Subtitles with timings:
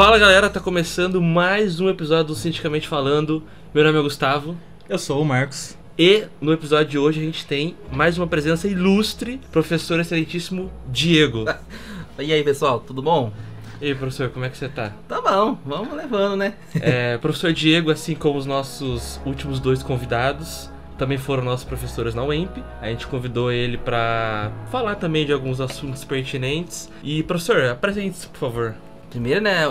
[0.00, 3.42] Fala galera, tá começando mais um episódio do Cientificamente Falando.
[3.74, 4.56] Meu nome é Gustavo
[4.88, 5.76] Eu sou o Marcos.
[5.98, 11.44] e no episódio de hoje a gente tem mais uma presença ilustre, professor excelentíssimo Diego.
[12.18, 13.30] E aí, pessoal, tudo bom?
[13.78, 14.94] E aí, professor, como é que você tá?
[15.06, 16.54] Tá bom, vamos levando, né?
[16.80, 22.24] É, professor Diego, assim como os nossos últimos dois convidados, também foram nossos professores na
[22.24, 22.62] UEMP.
[22.80, 26.90] A gente convidou ele pra falar também de alguns assuntos pertinentes.
[27.02, 28.74] E, professor, apresente-se, por favor.
[29.10, 29.62] Primeiro, né,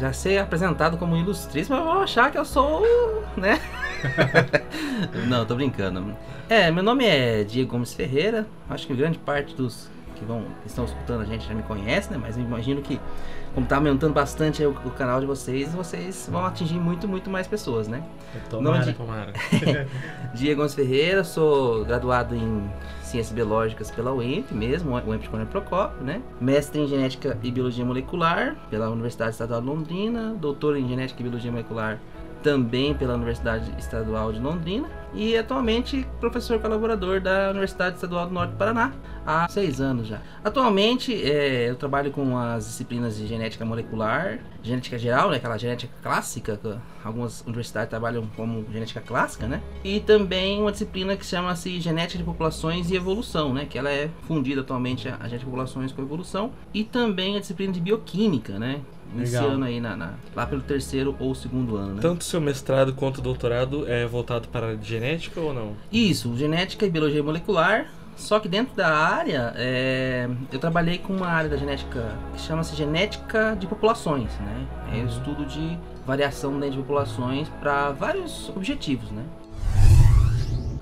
[0.00, 2.82] já ser apresentado como ilustríssimo, mas vão achar que eu sou,
[3.36, 3.60] né?
[5.28, 6.14] Não, tô brincando.
[6.48, 8.46] É, meu nome é Diego Gomes Ferreira.
[8.68, 12.10] Acho que grande parte dos que vão que estão escutando a gente já me conhece,
[12.10, 12.18] né?
[12.20, 13.00] Mas eu imagino que
[13.54, 17.30] como tá aumentando bastante aí o, o canal de vocês, vocês vão atingir muito, muito
[17.30, 18.02] mais pessoas, né?
[18.48, 18.78] Tomara.
[18.78, 19.32] Nome de- Tomara.
[20.34, 22.68] Diego Gomes Ferreira, sou graduado em
[23.10, 26.22] Ciências Biológicas pela UEMP mesmo, UEMP de Coronel Procópio, né?
[26.40, 31.24] Mestre em Genética e Biologia Molecular pela Universidade Estadual de Londrina, doutor em Genética e
[31.24, 31.98] Biologia Molecular
[32.42, 38.50] também pela Universidade Estadual de Londrina e atualmente professor colaborador da Universidade Estadual do Norte
[38.50, 38.92] do Paraná
[39.24, 40.20] há seis anos já.
[40.44, 45.92] Atualmente é, eu trabalho com as disciplinas de genética molecular, genética geral, né, aquela genética
[46.02, 49.62] clássica, que algumas universidades trabalham como genética clássica, né?
[49.84, 53.64] E também uma disciplina que chama-se genética de populações e evolução, né?
[53.64, 57.40] Que ela é fundida atualmente a a genética de populações com evolução e também a
[57.40, 58.80] disciplina de bioquímica, né?
[59.14, 59.42] Legal.
[59.42, 62.00] Iniciando aí na, na- lá pelo terceiro ou segundo ano, né?
[62.02, 65.72] Tanto seu mestrado quanto o doutorado é voltado para a genética ou não?
[65.92, 67.86] Isso, genética e biologia molecular.
[68.16, 72.76] Só que dentro da área, é, eu trabalhei com uma área da genética que chama-se
[72.76, 74.66] genética de populações, né?
[74.94, 79.24] É o estudo de variação dentro de populações para vários objetivos, né?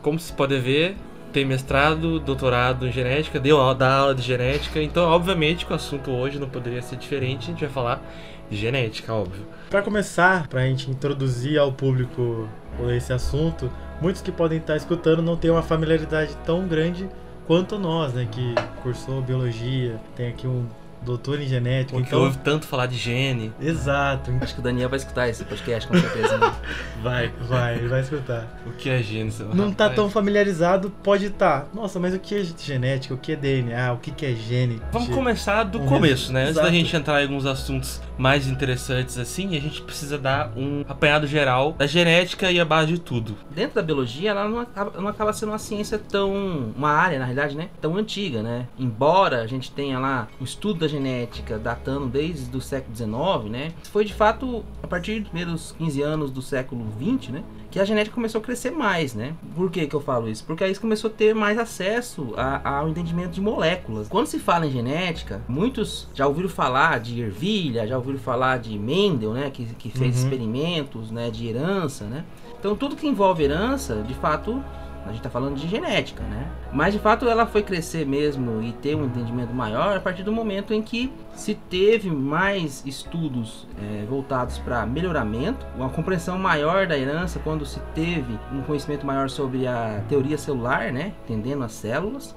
[0.03, 0.97] Como vocês podem ver,
[1.33, 5.77] tem mestrado, doutorado em genética, deu aula, dá aula de genética, então obviamente que o
[5.77, 8.03] assunto hoje não poderia ser diferente, a gente vai falar
[8.51, 9.47] de genética, óbvio.
[9.71, 12.49] Para começar, para a gente introduzir ao público
[12.97, 13.71] esse assunto,
[14.01, 17.09] muitos que podem estar escutando não têm uma familiaridade tão grande
[17.47, 18.27] quanto nós, né?
[18.31, 20.67] Que cursou biologia, tem aqui um
[21.09, 21.93] doutor em genética.
[21.93, 23.53] Porque então, ouve tanto falar de gene.
[23.61, 24.31] exato.
[24.41, 26.37] Acho que o Daniel vai escutar esse podcast com certeza.
[26.39, 26.53] Né?
[27.03, 28.45] Vai, vai, ele vai escutar.
[28.67, 29.31] O que é gene?
[29.31, 29.95] seu Não tá rapaz?
[29.97, 31.69] tão familiarizado, pode estar.
[31.73, 33.15] Nossa, mas o que é genética?
[33.15, 33.93] O que é DNA?
[33.93, 34.83] O que que é gene?
[34.93, 36.43] Vamos começar do Um começo, né?
[36.43, 36.77] Antes da exato.
[36.77, 41.73] gente entrar em alguns assuntos mais interessantes assim, a gente precisa dar um apanhado geral
[41.73, 43.37] da genética e a base de tudo.
[43.51, 46.73] Dentro da biologia, ela não acaba, não acaba sendo uma ciência tão.
[46.77, 47.69] uma área, na realidade, né?
[47.81, 48.67] Tão antiga, né?
[48.79, 53.73] Embora a gente tenha lá o estudo da genética datando desde o século XIX, né?
[53.91, 57.45] Foi de fato a partir dos primeiros 15 anos do século XX, né?
[57.71, 59.35] Que a genética começou a crescer mais, né?
[59.55, 60.43] Por que, que eu falo isso?
[60.45, 64.09] Porque aí você começou a ter mais acesso a- ao entendimento de moléculas.
[64.09, 68.79] Quando se fala em genética, muitos já ouviram falar de ervilha, já ouviram falar de
[68.79, 69.51] Mendel, né?
[69.51, 70.23] Que, que fez Uhum.
[70.23, 71.31] experimentos, né?
[71.31, 72.25] De herança, né?
[72.59, 74.65] Então tudo que envolve herança, de fato,
[75.05, 76.47] a gente está falando de genética, né?
[76.73, 80.33] Mas de fato ela foi crescer mesmo e ter um entendimento maior a partir do
[80.33, 86.99] momento em que se teve mais estudos eh, voltados para melhoramento, uma compreensão maior da
[86.99, 91.13] herança quando se teve um conhecimento maior sobre a teoria celular, né?
[91.25, 92.35] Entendendo as células.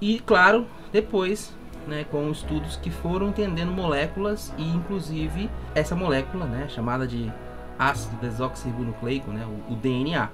[0.00, 1.54] E claro, depois
[1.86, 7.32] né, com estudos que foram entendendo moléculas e inclusive essa molécula, né, chamada de
[7.78, 10.28] ácido desoxirribonucleico, né, o, o DNA.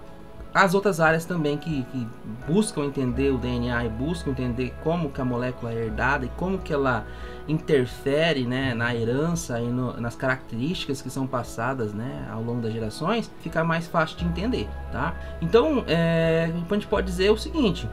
[0.54, 2.06] As outras áreas também que, que
[2.50, 6.58] buscam entender o DNA e buscam entender como que a molécula é herdada e como
[6.58, 7.04] que ela
[7.46, 12.72] interfere né, na herança e no- nas características que são passadas né, ao longo das
[12.72, 15.14] gerações, fica mais fácil de entender, tá?
[15.40, 17.88] Então, é, a gente pode dizer o seguinte,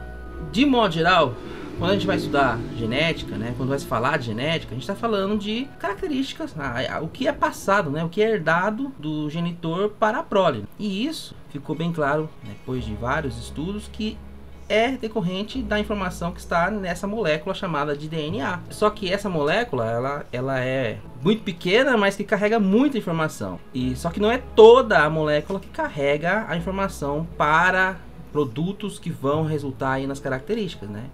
[0.52, 1.34] de modo geral,
[1.78, 4.82] quando a gente vai estudar genética, né, quando vai se falar de genética, a gente
[4.82, 6.54] está falando de características,
[7.02, 10.64] o que é passado, né, o que é herdado do genitor para a prole.
[10.78, 14.16] E isso ficou bem claro né, depois de vários estudos que
[14.68, 18.60] é decorrente da informação que está nessa molécula chamada de DNA.
[18.70, 23.60] Só que essa molécula, ela, ela é muito pequena, mas que carrega muita informação.
[23.72, 27.96] E só que não é toda a molécula que carrega a informação para
[28.32, 31.04] produtos que vão resultar aí nas características, né?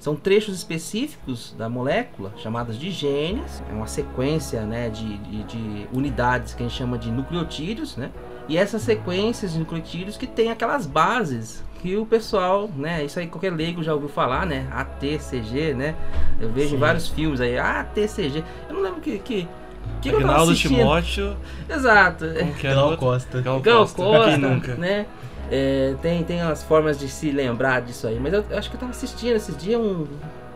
[0.00, 5.88] São trechos específicos da molécula, chamadas de genes, é uma sequência né, de, de, de
[5.92, 8.10] unidades que a gente chama de nucleotídeos, né?
[8.48, 13.04] E essas sequências de nucleotídeos que tem aquelas bases que o pessoal, né?
[13.04, 14.66] Isso aí qualquer leigo já ouviu falar, né?
[14.72, 15.94] ATCG, né?
[16.40, 16.76] Eu vejo Sim.
[16.76, 18.42] em vários filmes aí, ATCG.
[18.68, 19.18] Eu não lembro que.
[19.18, 19.46] que
[20.00, 20.76] que assistindo.
[20.76, 21.36] Timóteo,
[21.68, 22.24] Exato.
[22.38, 22.96] como que o Gal?
[22.96, 23.40] Costa.
[23.40, 24.02] Gal Gal Costa.
[24.02, 24.74] Costa, Quem nunca?
[24.76, 25.06] né?
[25.50, 28.76] É, tem, tem umas formas de se lembrar disso aí, mas eu, eu acho que
[28.76, 30.06] eu tava assistindo esses dias um,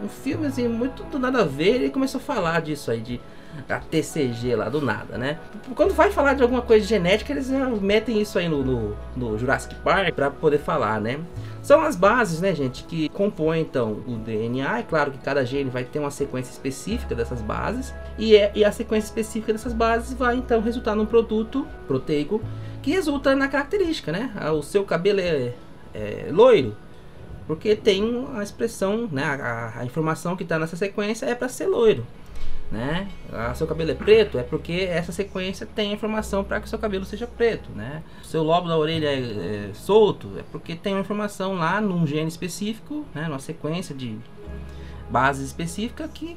[0.03, 3.21] um filme assim, muito do nada a ver, ele começou a falar disso aí, de
[3.69, 5.39] a TCG lá, do nada, né?
[5.75, 7.49] Quando vai falar de alguma coisa genética, eles
[7.81, 11.21] metem isso aí no, no, no Jurassic Park para poder falar, né?
[11.63, 14.81] São as bases, né, gente, que compõem então o DNA.
[14.81, 18.65] É claro que cada gene vai ter uma sequência específica dessas bases, e, é, e
[18.65, 22.43] a sequência específica dessas bases vai então resultar num produto proteico
[22.85, 24.31] que resulta na característica, né?
[24.37, 25.55] Ah, o seu cabelo é,
[25.95, 26.77] é loiro,
[27.47, 29.25] porque tem a expressão, né?
[29.25, 32.07] A, a informação que está nessa sequência é para ser loiro
[32.71, 33.09] né?
[33.33, 37.05] Ah, seu cabelo é preto é porque essa sequência tem informação para que seu cabelo
[37.05, 38.03] seja preto, né?
[38.23, 42.29] Seu lobo da orelha é, é, solto é porque tem uma informação lá num gene
[42.29, 43.29] específico, né?
[43.29, 44.19] Numa sequência de
[45.09, 46.37] base específica que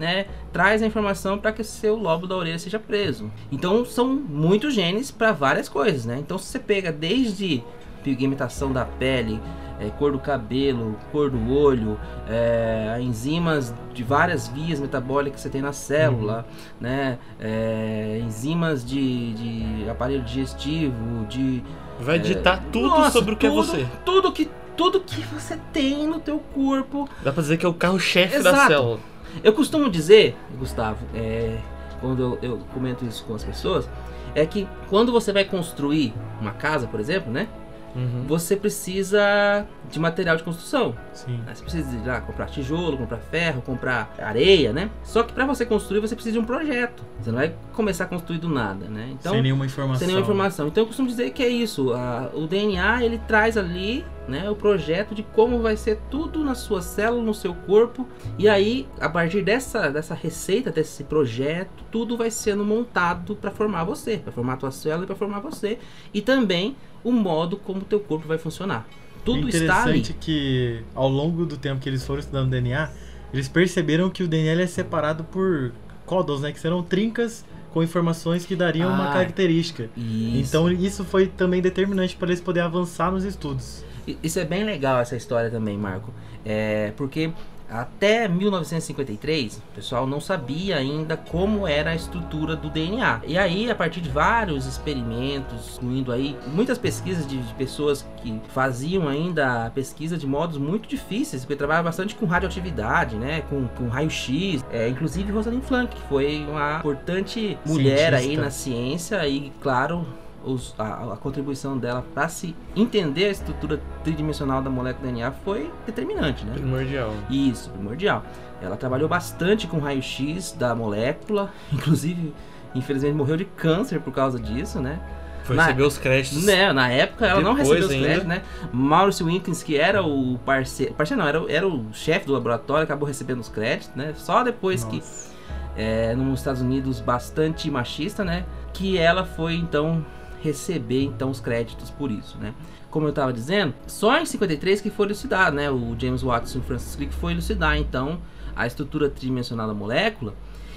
[0.00, 3.30] né, traz a informação para que seu lobo da orelha seja preso.
[3.52, 6.16] Então são muitos genes para várias coisas, né?
[6.18, 7.62] Então se você pega desde
[8.02, 9.38] pigmentação da pele,
[9.78, 15.50] é, cor do cabelo, cor do olho, é, enzimas de várias vias metabólicas que você
[15.50, 16.76] tem na célula, uhum.
[16.80, 17.18] né?
[17.38, 21.62] É, enzimas de, de, aparelho digestivo, de
[22.00, 23.86] vai é, ditar tudo nossa, sobre o que é tudo, é você.
[24.02, 27.06] Tudo que tudo que você tem no teu corpo.
[27.22, 29.10] Dá pra dizer que é o carro-chefe da célula.
[29.42, 31.58] Eu costumo dizer, Gustavo, é,
[32.00, 33.88] quando eu, eu comento isso com as pessoas,
[34.34, 37.48] é que quando você vai construir uma casa, por exemplo, né?
[37.94, 38.24] uhum.
[38.26, 40.94] você precisa de material de construção.
[41.12, 41.38] Sim.
[41.46, 41.54] Né?
[41.54, 44.90] Você precisa ir lá comprar tijolo, comprar ferro, comprar areia, né?
[45.02, 47.02] Só que para você construir você precisa de um projeto.
[47.20, 49.10] Você não vai começar a construir do nada, né?
[49.12, 49.98] Então, sem nenhuma informação.
[49.98, 50.68] Sem nenhuma informação.
[50.68, 51.92] Então eu costumo dizer que é isso.
[51.92, 56.54] A, o DNA ele traz ali né, o projeto de como vai ser tudo na
[56.54, 58.06] sua célula, no seu corpo.
[58.38, 63.84] E aí, a partir dessa, dessa receita, desse projeto, tudo vai sendo montado para formar
[63.84, 65.78] você, para formar a tua célula e para formar você.
[66.14, 68.86] E também o modo como o teu corpo vai funcionar.
[69.24, 72.90] Tudo é está interessante que ao longo do tempo que eles foram estudando DNA,
[73.32, 75.72] eles perceberam que o DNA é separado por
[76.06, 79.88] códons, né, que serão trincas com informações que dariam ah, uma característica.
[79.96, 80.48] Isso.
[80.56, 83.84] Então isso foi também determinante para eles poderem avançar nos estudos.
[84.22, 86.12] Isso é bem legal essa história também, Marco.
[86.44, 87.30] É, porque
[87.70, 93.20] até 1953, o pessoal não sabia ainda como era a estrutura do DNA.
[93.26, 98.40] E aí, a partir de vários experimentos, incluindo aí muitas pesquisas de, de pessoas que
[98.48, 103.66] faziam ainda a pesquisa de modos muito difíceis, porque trabalhava bastante com radioatividade, né, com,
[103.68, 108.16] com raio-x, é, inclusive Rosalind Frank, que foi uma importante mulher Cientista.
[108.16, 110.06] aí na ciência e, claro,
[110.44, 115.70] os, a, a, contribuição dela para se entender a estrutura tridimensional da molécula DNA foi
[115.86, 116.54] determinante, né?
[116.54, 117.12] Primordial.
[117.28, 118.24] Isso, primordial.
[118.62, 122.34] Ela trabalhou bastante com raio-x da molécula, inclusive,
[122.74, 124.98] infelizmente, morreu de câncer por causa disso, né?
[125.44, 126.44] Foi na, receber os créditos.
[126.44, 128.04] Né, na época ela não recebeu os ainda.
[128.04, 128.42] créditos, né?
[128.72, 130.94] Maurice Wilkins, que era o parceiro.
[130.94, 134.12] Parceiro não, era, era o chefe do laboratório, acabou recebendo os créditos, né?
[134.16, 134.96] Só depois Nossa.
[134.96, 135.30] que.
[135.76, 138.44] É, nos Estados Unidos bastante machista, né?
[138.72, 140.04] Que ela foi então
[140.42, 142.54] receber então os créditos por isso, né?
[142.90, 145.70] Como eu estava dizendo, só em 53 que foi elucidado, né?
[145.70, 148.20] O James Watson e o Francis Crick foi elucidar então
[148.56, 150.34] a estrutura tridimensional da molécula.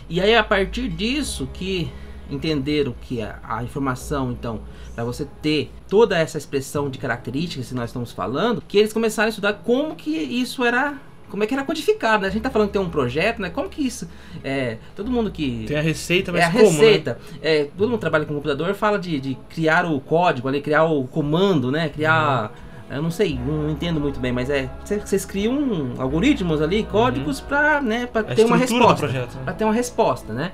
[0.10, 1.92] E aí a partir disso que
[2.30, 4.62] entenderam que a, a informação então
[4.95, 9.27] para você ter toda essa expressão de características que nós estamos falando, que eles começaram
[9.27, 10.98] a estudar como que isso era
[11.33, 12.27] como é que era codificado, né?
[12.27, 13.50] A gente tá falando que tem um projeto, né?
[13.50, 14.07] Como que isso.
[14.44, 15.66] É, todo mundo que.
[15.68, 16.69] Tem a receita, mas é a como, né?
[16.69, 17.18] receita.
[17.31, 17.40] Né?
[17.42, 21.07] É, todo mundo trabalha com computador fala de, de criar o código ali, criar o
[21.07, 21.90] comando, né?
[21.90, 22.52] Criar.
[22.87, 22.97] Uhum.
[22.97, 24.69] Eu não sei, não entendo muito bem, mas é.
[24.85, 27.47] Vocês criam algoritmos ali, códigos uhum.
[27.47, 29.07] para né, pra ter uma resposta.
[29.07, 29.28] Né?
[29.44, 30.52] Para ter uma resposta, né?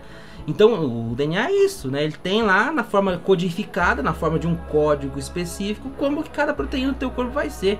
[0.47, 2.05] Então, o DNA é isso, né?
[2.05, 6.53] Ele tem lá na forma codificada, na forma de um código específico, como que cada
[6.53, 7.77] proteína do teu corpo vai ser.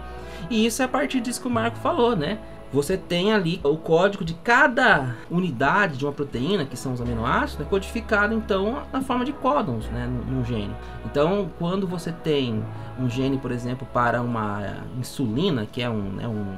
[0.50, 2.40] E isso é a partir disso que o Marco falou, né?
[2.72, 7.66] Você tem ali o código de cada unidade de uma proteína, que são os aminoácidos,
[7.66, 10.76] né, codificado então na forma de códons né, no, gene.
[11.06, 12.64] Então, quando você tem
[13.00, 16.56] um gene, por exemplo, para uma insulina, que é um, né, um,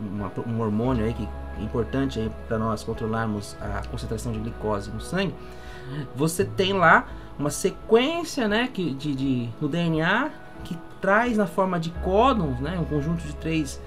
[0.00, 1.28] uma, um hormônio aí que
[1.58, 5.34] é importante para nós controlarmos a concentração de glicose no sangue,
[6.14, 10.30] você tem lá uma sequência né, que, de, de, no DNA
[10.62, 13.80] que traz na forma de códons, né, um conjunto de três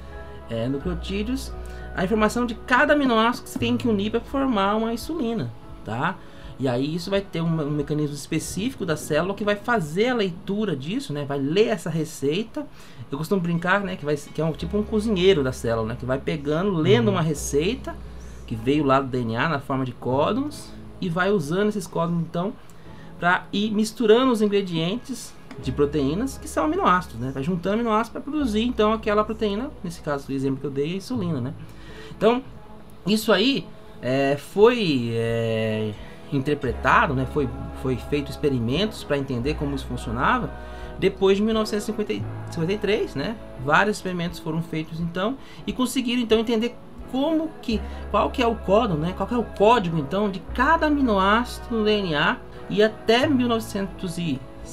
[0.50, 1.52] é, nucleotídeos,
[1.96, 5.52] a informação de cada aminoácido que você tem que unir para formar uma insulina,
[5.86, 6.18] tá?
[6.60, 10.16] E aí isso vai ter um, um, mecanismo específico da célula que vai fazer a
[10.16, 11.26] leitura disso, né?
[11.26, 12.66] Vai ler essa receita.
[13.12, 13.96] Eu costumo brincar, né?
[13.96, 15.98] Que, vai, que é um tipo um cozinheiro da célula, né?
[16.00, 17.16] Que vai pegando, lendo uhum.
[17.16, 17.96] uma receita
[18.46, 20.72] que veio lá do DNA na forma de códons
[21.02, 22.54] e vai usando esses códons então
[23.20, 27.32] para ir misturando os ingredientes de proteínas que são aminoácidos, né?
[27.34, 30.94] Vai juntando aminoácidos para produzir então aquela proteína, nesse caso do exemplo que eu dei,
[30.94, 31.54] a insulina, né?
[32.18, 32.42] Então,
[33.06, 33.66] Isso aí
[34.02, 35.94] é, foi é,
[36.32, 37.50] interpretado, né, foi,
[37.82, 40.50] foi feito experimentos para entender como isso funcionava
[41.00, 43.36] depois de 1953, né?
[43.66, 46.76] Vários experimentos foram feitos então e conseguiram então entender
[47.12, 49.14] como que qual que é o código, né?
[49.18, 52.38] Qual que é o código então de cada aminoácido no DNA
[52.70, 53.28] e até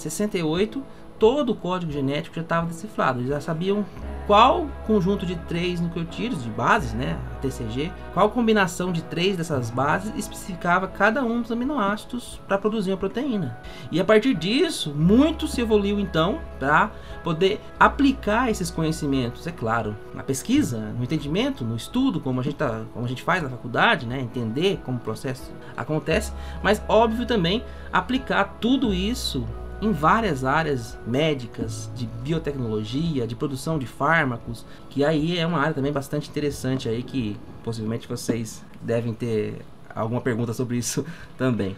[0.09, 0.83] 1968
[1.21, 3.21] todo o código genético já estava decifrado.
[3.21, 3.85] Eles já sabiam
[4.26, 10.12] qual conjunto de três nucleotídeos, de bases, né, TCG, qual combinação de três dessas bases
[10.16, 13.59] especificava cada um dos aminoácidos para produzir uma proteína.
[13.92, 16.90] E a partir disso, muito se evoluiu então para
[17.23, 22.57] poder aplicar esses conhecimentos, é claro, na pesquisa, no entendimento, no estudo, como a gente,
[22.57, 27.26] tá, como a gente faz na faculdade, né, entender como o processo acontece, mas óbvio
[27.26, 29.45] também aplicar tudo isso
[29.80, 35.75] em várias áreas médicas, de biotecnologia, de produção de fármacos, que aí é uma área
[35.75, 39.62] também bastante interessante aí que possivelmente vocês devem ter
[39.94, 41.04] alguma pergunta sobre isso
[41.37, 41.76] também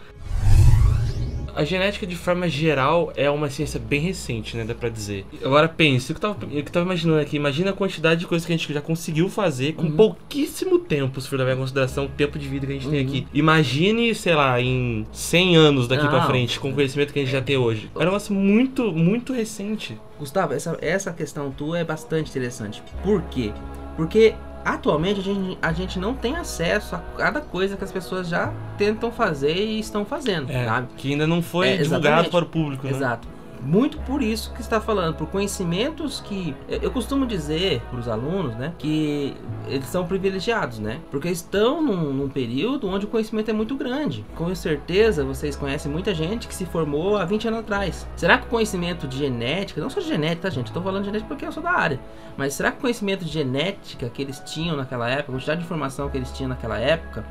[1.54, 4.64] a genética de forma geral é uma ciência bem recente, né?
[4.64, 5.25] Dá pra dizer.
[5.44, 8.56] Agora pense, o que eu tava, imaginando aqui, imagina a quantidade de coisas que a
[8.56, 9.97] gente já conseguiu fazer com uhum.
[9.97, 12.92] pouquíssimo tempo, se for levar em consideração o tempo de vida que a gente uhum.
[12.92, 13.26] tem aqui.
[13.32, 17.32] Imagine, sei lá, em 100 anos daqui para frente, com o conhecimento que a gente
[17.32, 17.90] já tem hoje.
[17.94, 19.99] É um negócio muito, muito recente.
[20.18, 22.82] Gustavo, essa, essa questão tua é bastante interessante.
[23.02, 23.52] Por quê?
[23.97, 28.28] Porque atualmente a gente, a gente não tem acesso a cada coisa que as pessoas
[28.28, 30.88] já tentam fazer e estão fazendo, é, sabe?
[30.97, 32.92] Que ainda não foi é, divulgado para o público, né?
[32.92, 33.28] Exato
[33.62, 38.54] muito por isso que está falando, por conhecimentos que eu costumo dizer para os alunos,
[38.57, 39.35] né, que
[39.69, 44.25] eles são privilegiados, né, porque estão num, num, período onde o conhecimento é muito grande.
[44.35, 48.07] Com certeza vocês conhecem muita gente que se formou há 20 anos atrás.
[48.16, 50.66] Será que o conhecimento de genética, não só de genética, tá, gente?
[50.66, 52.00] Estou falando de genética porque eu sou da área,
[52.37, 55.66] mas será que o conhecimento de genética que eles tinham naquela época, a quantidade de
[55.66, 57.25] informação que eles tinham naquela época,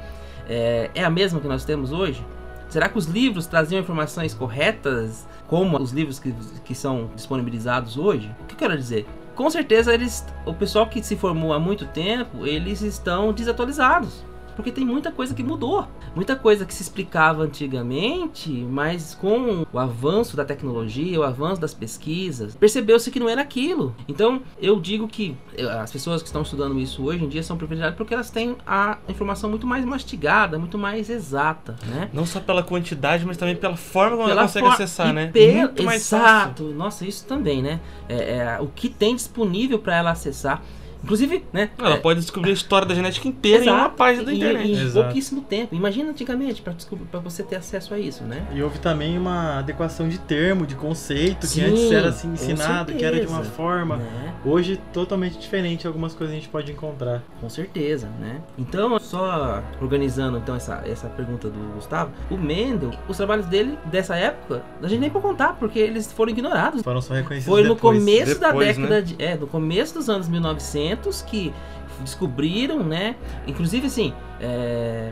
[0.47, 2.23] é, é a mesma que nós temos hoje?
[2.71, 8.33] Será que os livros traziam informações corretas, como os livros que, que são disponibilizados hoje?
[8.39, 9.05] O que eu quero dizer?
[9.35, 14.23] Com certeza eles, o pessoal que se formou há muito tempo, eles estão desatualizados
[14.61, 15.87] porque tem muita coisa que mudou.
[16.15, 21.73] Muita coisa que se explicava antigamente, mas com o avanço da tecnologia, o avanço das
[21.73, 23.95] pesquisas, percebeu-se que não era aquilo.
[24.07, 27.57] Então, eu digo que eh, as pessoas que estão estudando isso hoje em dia são
[27.57, 32.09] privilegiadas porque elas têm a informação muito mais mastigada, muito mais exata, né?
[32.13, 35.27] Não só pela quantidade, mas também pela forma como ela consegue acessar, né?
[35.27, 35.53] Pe...
[35.53, 36.63] Muito mais Exato.
[36.63, 36.75] Fácil.
[36.75, 37.79] Nossa, isso também, né?
[38.07, 40.61] É, é, o que tem disponível para ela acessar.
[41.03, 41.69] Inclusive, né?
[41.77, 44.71] Ela é, pode descobrir a história da genética inteira exato, em uma página da internet.
[44.71, 45.75] Em, em pouquíssimo tempo.
[45.75, 48.45] Imagina antigamente para você ter acesso a isso, né?
[48.53, 52.93] E houve também uma adequação de termo, de conceito, Sim, que antes era assim ensinado,
[52.93, 53.97] que era de uma forma.
[53.97, 54.33] Né?
[54.45, 57.23] Hoje totalmente diferente, algumas coisas a gente pode encontrar.
[57.39, 58.41] Com certeza, né?
[58.57, 64.15] Então, só organizando então essa, essa pergunta do Gustavo, o Mendel, os trabalhos dele dessa
[64.15, 66.81] época, a gente nem pode contar, porque eles foram ignorados.
[66.81, 67.97] Foram só reconhecidos Foi no depois.
[67.97, 69.01] começo depois, da década né?
[69.01, 70.90] de, é, no começo dos anos 1900
[71.25, 71.53] que
[71.99, 73.15] descobriram, né?
[73.47, 75.11] Inclusive, assim, é...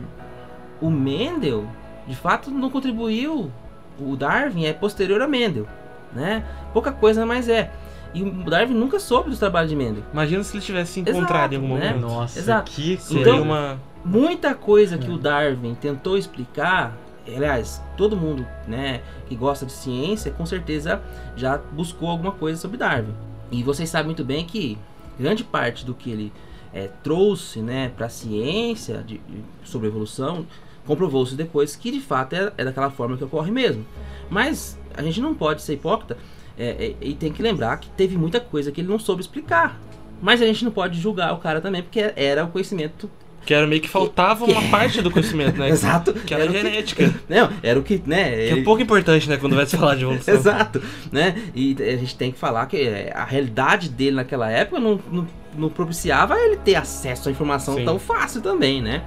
[0.80, 1.66] o Mendel,
[2.06, 3.50] de fato, não contribuiu.
[3.98, 5.66] O Darwin é posterior a Mendel,
[6.12, 6.44] né?
[6.72, 7.70] Pouca coisa, mas é.
[8.12, 10.02] E o Darwin nunca soube dos trabalhos de Mendel.
[10.12, 11.92] Imagina se ele tivesse se encontrado Exato, em algum né?
[11.92, 12.00] momento.
[12.00, 12.70] Nossa, Exato.
[12.70, 13.78] que seria então, uma...
[14.04, 16.96] Muita coisa que o Darwin tentou explicar,
[17.26, 21.02] aliás, todo mundo, né, que gosta de ciência, com certeza
[21.36, 23.14] já buscou alguma coisa sobre Darwin.
[23.52, 24.78] E vocês sabem muito bem que
[25.20, 26.32] grande parte do que ele
[26.72, 29.20] é, trouxe né, para a ciência de,
[29.64, 30.46] sobre evolução
[30.86, 33.84] comprovou-se depois que de fato é, é, daquela forma que ocorre mesmo.
[34.28, 36.16] Mas a gente não pode ser hipócrita
[36.58, 39.80] é, e tem que lembrar que teve muita coisa que ele não soube explicar.
[40.20, 43.10] Mas a gente não pode julgar o cara também, porque era o conhecimento
[43.50, 45.70] que era meio que faltava uma parte do conhecimento, né?
[45.70, 46.12] Exato.
[46.12, 47.08] Que era, era genética.
[47.08, 48.46] Que, não, era o que, né?
[48.46, 49.38] Que é um pouco importante, né?
[49.38, 50.32] Quando vai se falar de evolução.
[50.32, 50.80] Exato,
[51.10, 51.34] né?
[51.52, 55.26] E a gente tem que falar que a realidade dele naquela época não, não,
[55.58, 57.84] não propiciava ele ter acesso à informação Sim.
[57.84, 59.02] tão fácil também, né?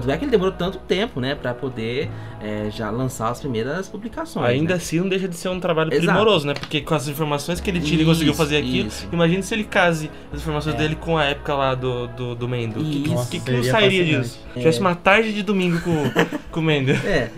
[0.00, 3.88] Tanto é que ele demorou tanto tempo, né, para poder é, já lançar as primeiras
[3.88, 4.46] publicações.
[4.46, 4.76] Ainda né?
[4.76, 6.06] assim, não deixa de ser um trabalho Exato.
[6.06, 6.54] primoroso, né?
[6.54, 8.88] Porque com as informações que ele tinha, ele conseguiu fazer aquilo.
[8.88, 9.08] Isso.
[9.12, 10.78] Imagina se ele case as informações é.
[10.78, 12.80] dele com a época lá do, do, do Mendo.
[12.80, 14.40] O que, que, que, não sairia disso?
[14.54, 14.58] É.
[14.58, 16.04] Tivesse uma tarde de domingo com,
[16.50, 16.92] com o Mendo.
[16.92, 17.30] É.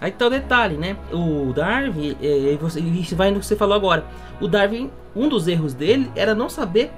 [0.00, 0.96] Aí tá o detalhe, né?
[1.12, 2.80] O Darwin, e você,
[3.14, 4.04] vai no que você falou agora.
[4.40, 6.90] O Darwin, um dos erros dele era não saber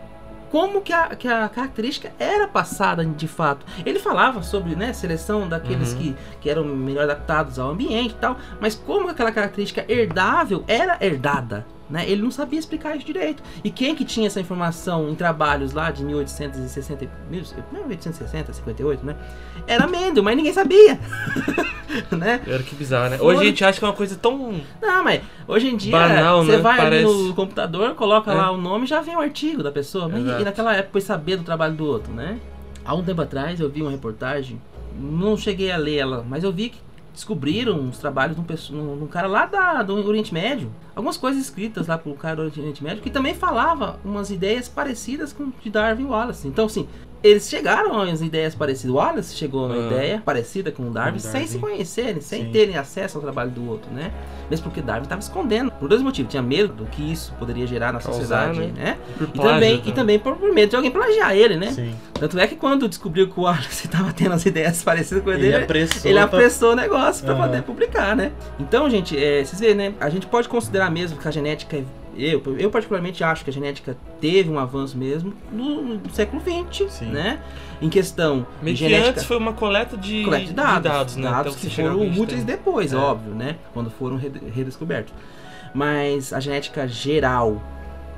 [0.51, 3.65] como que a, que a característica era passada de fato.
[3.85, 5.99] Ele falava sobre né, seleção daqueles uhum.
[5.99, 10.99] que, que eram melhor adaptados ao ambiente e tal, mas como aquela característica herdável era
[11.01, 11.67] herdada.
[11.89, 12.05] Né?
[12.09, 13.43] Ele não sabia explicar isso direito.
[13.65, 19.17] E quem que tinha essa informação em trabalhos lá de 1860, 1860, 58, né?
[19.67, 20.99] Era Mendel, mas ninguém sabia.
[22.13, 22.43] né?
[22.47, 23.17] Era que bizarro, né?
[23.19, 23.27] Foi.
[23.35, 24.61] Hoje a gente acha que é uma coisa tão.
[24.83, 26.59] Não, mas hoje em dia Banal, você né?
[26.59, 27.05] vai Parece.
[27.05, 28.35] no computador, coloca É.
[28.35, 30.09] lá o nome e já vem o artigo da pessoa.
[30.09, 32.39] Mas e naquela época foi saber do trabalho do outro, né?
[32.85, 34.61] Há um tempo atrás eu vi uma reportagem,
[34.99, 36.79] não cheguei a ler ela, mas eu vi que
[37.13, 40.71] descobriram os trabalhos de um, de um cara lá da, do Oriente Médio.
[40.95, 44.69] Algumas coisas escritas lá por um cara do Oriente Médio que também falava umas ideias
[44.69, 46.47] parecidas com de Darwin Wallace.
[46.47, 46.89] Então, assim,
[47.23, 48.91] eles chegaram às ideias parecidas.
[48.93, 49.87] O Wallace chegou a uma Ah.
[49.87, 52.51] ideia parecida com o Darwin, sem se conhecerem, sem Sim.
[52.53, 54.13] terem acesso ao trabalho do outro, né?
[54.49, 55.71] Mesmo porque Darwin estava escondendo.
[55.73, 56.31] Por dois motivos.
[56.31, 58.73] Tinha medo do que isso poderia gerar na Causar, sociedade, né?
[58.77, 58.99] né?
[59.21, 59.83] E plágio, também, né?
[59.85, 61.71] e também por, por medo de alguém plagiar ele, né?
[61.73, 61.95] Sim.
[62.15, 65.43] Tanto é que quando descobriu que o Wallace estava tendo as ideias parecidas com Ele
[65.43, 66.11] dele, apressou.
[66.11, 67.43] ele pra- apressou o negócio pra Aham.
[67.47, 68.33] poder publicar, né?
[68.59, 69.93] Então, gente, é, vocês veem, né?
[70.01, 71.77] A gente pode considerar mesmo que a genética.
[71.77, 71.85] é-
[72.19, 77.07] Eu, eu particularmente acho que a genética teve um avanço mesmo no, século XX, Sim.
[77.07, 77.41] né?
[77.81, 79.11] Em questão Meio de que genética.
[79.11, 81.31] antes foi uma coleta de, coleta de dados, dados, né?
[81.31, 82.57] dados Então, que foram úteis tem.
[82.57, 82.97] depois, É.
[82.97, 83.57] óbvio, né?
[83.73, 85.15] Quando foram rede- redescobertos.
[85.75, 87.63] Mas a genética geral,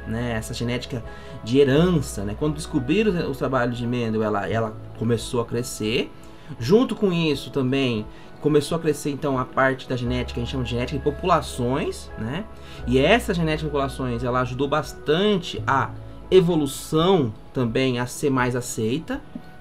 [0.06, 0.32] né?
[0.38, 1.02] Essa genética
[1.44, 2.34] de herança, né?
[2.38, 6.10] Quando descobriram os trabalhos de Mendel, ela, ela começou a crescer.
[6.58, 8.04] Junto com isso também
[8.40, 12.10] começou a crescer então a parte da genética, a gente chama de genética de populações,
[12.18, 12.44] né?
[12.86, 15.90] E essa genética de populações, ela ajudou bastante a
[16.30, 19.20] evolução também a ser mais aceita,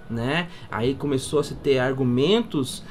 [0.09, 0.47] né?
[0.71, 2.83] Aí começou a se ter argumentos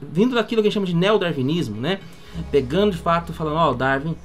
[0.00, 2.00] vindo daquilo que a gente chama de neodarwinismo, né?
[2.50, 4.16] Pegando de fato, falando, ó, o Darwin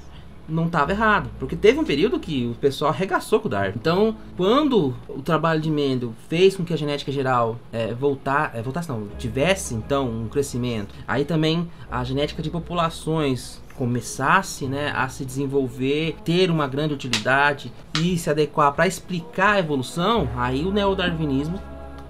[0.48, 3.74] não estava errado, porque teve um período que o pessoal arregaçou com o Darwin.
[3.76, 8.62] Então, quando o trabalho de Mendel fez com que a genética geral é, voltar, é,
[8.62, 15.08] voltasse não, tivesse então um crescimento, aí também a genética de populações começasse né, a
[15.10, 20.72] se desenvolver, ter uma grande utilidade e se adequar para explicar a evolução, aí o
[20.72, 21.60] neodarwinismo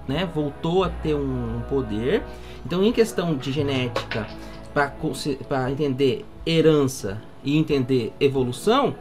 [0.07, 2.23] né, voltou a ter um poder.
[2.65, 4.27] Então, em questão de genética,
[5.47, 8.95] para entender herança e entender evolução,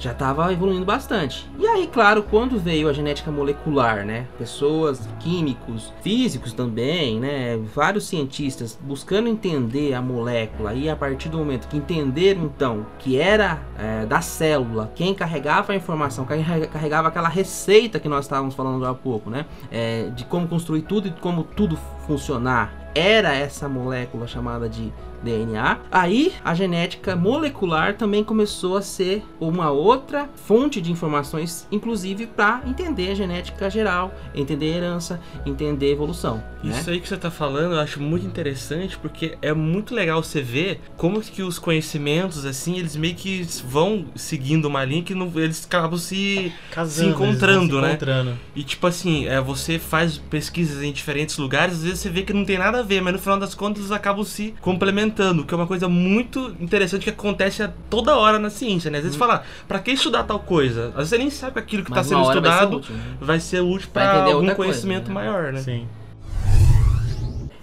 [0.00, 1.46] já estava evoluindo bastante.
[1.58, 4.26] E aí, claro, quando veio a genética molecular, né?
[4.38, 7.58] Pessoas, químicos, físicos também, né?
[7.74, 13.18] Vários cientistas buscando entender a molécula e a partir do momento que entenderam então que
[13.18, 18.24] era é, da célula quem carregava a informação, quem carrega- carregava aquela receita que nós
[18.24, 19.44] estávamos falando há pouco, né?
[19.70, 22.90] É, de como construir tudo e como tudo funcionar.
[22.94, 24.90] Era essa molécula chamada de
[25.22, 25.78] DNA.
[25.90, 32.62] Aí a genética molecular também começou a ser uma outra fonte de informações, inclusive para
[32.66, 36.42] entender a genética geral, entender a herança, entender a evolução.
[36.62, 36.78] né?
[36.78, 40.40] Isso aí que você tá falando, eu acho muito interessante, porque é muito legal você
[40.40, 45.30] ver como que os conhecimentos, assim, eles meio que vão seguindo uma linha que não,
[45.36, 46.52] eles acabam se...
[46.70, 47.88] Casando, vão encontrando, se né?
[47.90, 48.38] encontrando.
[48.54, 52.32] E tipo assim, é, você faz pesquisas em diferentes lugares, às vezes você vê que
[52.32, 55.54] não tem nada a ver, mas no final das contas eles acabam se complementando, que
[55.54, 58.98] é uma coisa muito interessante que acontece a toda hora na ciência, né?
[58.98, 60.88] Às vezes fala, pra que estudar tal coisa?
[60.88, 62.76] Às vezes você nem sabe que aquilo que tá uma sendo hora vai ser estudado
[62.76, 63.02] útil, né?
[63.20, 65.14] vai ser útil Pra pra, entender algum outra coisa, conhecimento né?
[65.14, 65.60] maior, né?
[65.60, 65.86] Sim.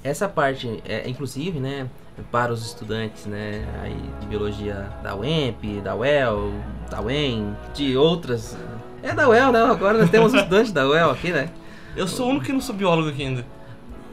[0.03, 1.87] Essa parte, é, inclusive, né,
[2.31, 6.53] para os estudantes, né, aí de biologia da UEMP, da UEL,
[6.89, 8.57] da UEM, de outras.
[9.03, 9.61] É da UEL, né?
[9.63, 11.49] Agora nós temos estudantes da UEL aqui, né?
[11.95, 13.45] Eu sou o único que não sou biólogo aqui ainda.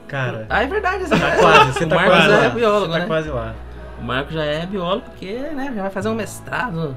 [0.08, 2.44] Cara, Ah, é verdade, essa tá quase, você o tá quase já lá.
[2.44, 3.06] é biólogo, Você tá né?
[3.06, 3.54] quase lá.
[4.00, 6.96] O Marco já é biólogo porque, né, já vai fazer um mestrado.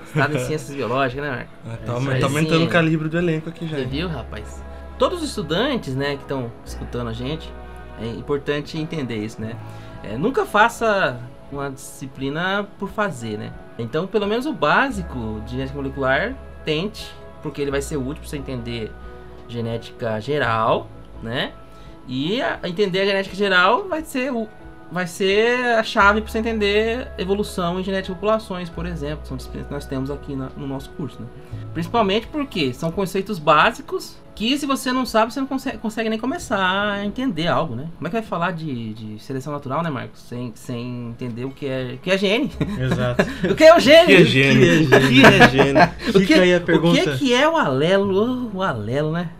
[0.00, 1.50] Mestrado em ciências biológicas, né, Marco?
[1.66, 2.22] Ah, tá, É tá aí.
[2.24, 3.76] aumentando o calibre do elenco aqui já.
[3.76, 4.62] Você viu, rapaz?
[4.98, 7.52] Todos os estudantes, né, que estão escutando a gente,
[8.00, 9.52] é importante entender isso, né?
[10.02, 11.16] É, nunca faça
[11.50, 13.52] uma disciplina por fazer, né?
[13.78, 18.26] Então, pelo menos o básico de genética molecular, tente, porque ele vai ser útil para
[18.26, 18.90] você entender
[19.48, 20.88] genética geral,
[21.22, 21.52] né?
[22.08, 24.48] E a- entender a genética geral vai ser o
[24.90, 29.38] vai ser a chave para você entender evolução em genética de populações, por exemplo, são
[29.38, 31.26] disciplinas que nós temos aqui na- no nosso curso, né?
[31.72, 36.18] Principalmente porque são conceitos básicos que se você não sabe, você não consegue, consegue nem
[36.18, 36.58] começar
[36.92, 37.86] a entender algo, né?
[37.96, 40.20] Como é que vai falar de, de seleção natural, né, Marcos?
[40.20, 42.50] Sem, sem entender o que é, o que é gene.
[42.78, 43.24] Exato.
[43.50, 44.06] o que é o gene?
[44.08, 44.88] Que é gênio.
[44.90, 45.82] Que é gênio.
[46.08, 47.00] O que, Fica aí a o pergunta.
[47.12, 48.50] que, que é o alelo?
[48.54, 49.30] O alelo, né?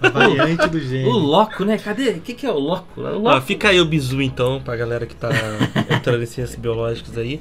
[0.00, 1.10] A variante do O gênio.
[1.10, 1.78] loco, né?
[1.78, 2.10] Cadê?
[2.10, 3.00] O que, que é o loco?
[3.00, 3.40] O loco.
[3.42, 5.28] fica aí o bizu então, pra galera que tá
[5.90, 7.40] entrando em ciências biológicas aí.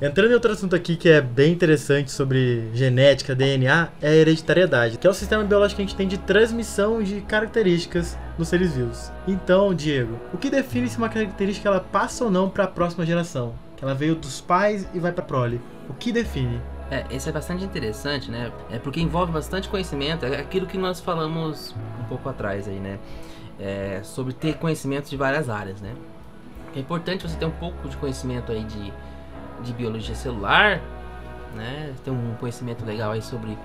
[0.00, 4.98] Entrando em outro assunto aqui que é bem interessante sobre genética, DNA, é a hereditariedade,
[4.98, 8.74] que é o sistema biológico que a gente tem de transmissão de características nos seres
[8.74, 9.12] vivos.
[9.28, 13.06] Então, Diego, o que define se uma característica ela passa ou não para a próxima
[13.06, 13.54] geração?
[13.82, 15.60] ela veio dos pais e vai pra prole.
[15.88, 16.60] O que define?
[16.92, 18.52] É, esse é bastante interessante, né?
[18.70, 22.98] É porque envolve bastante conhecimento, é aquilo que nós falamos um pouco atrás aí, né?
[23.58, 25.94] É, sobre ter conhecimento de várias áreas, né?
[26.76, 28.92] É importante você ter um pouco de conhecimento aí de,
[29.62, 30.82] de biologia celular,
[31.54, 31.94] né?
[32.04, 33.56] Ter um conhecimento legal aí sobre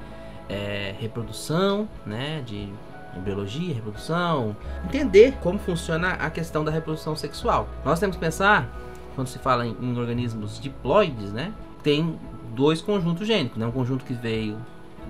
[0.47, 2.41] é, reprodução, né?
[2.45, 2.71] De
[3.17, 7.67] biologia, reprodução, entender como funciona a questão da reprodução sexual.
[7.83, 8.69] Nós temos que pensar,
[9.15, 11.51] quando se fala em, em organismos diploides, né?
[11.83, 12.17] Tem
[12.55, 13.65] dois conjuntos gênicos, né?
[13.65, 14.57] Um conjunto que veio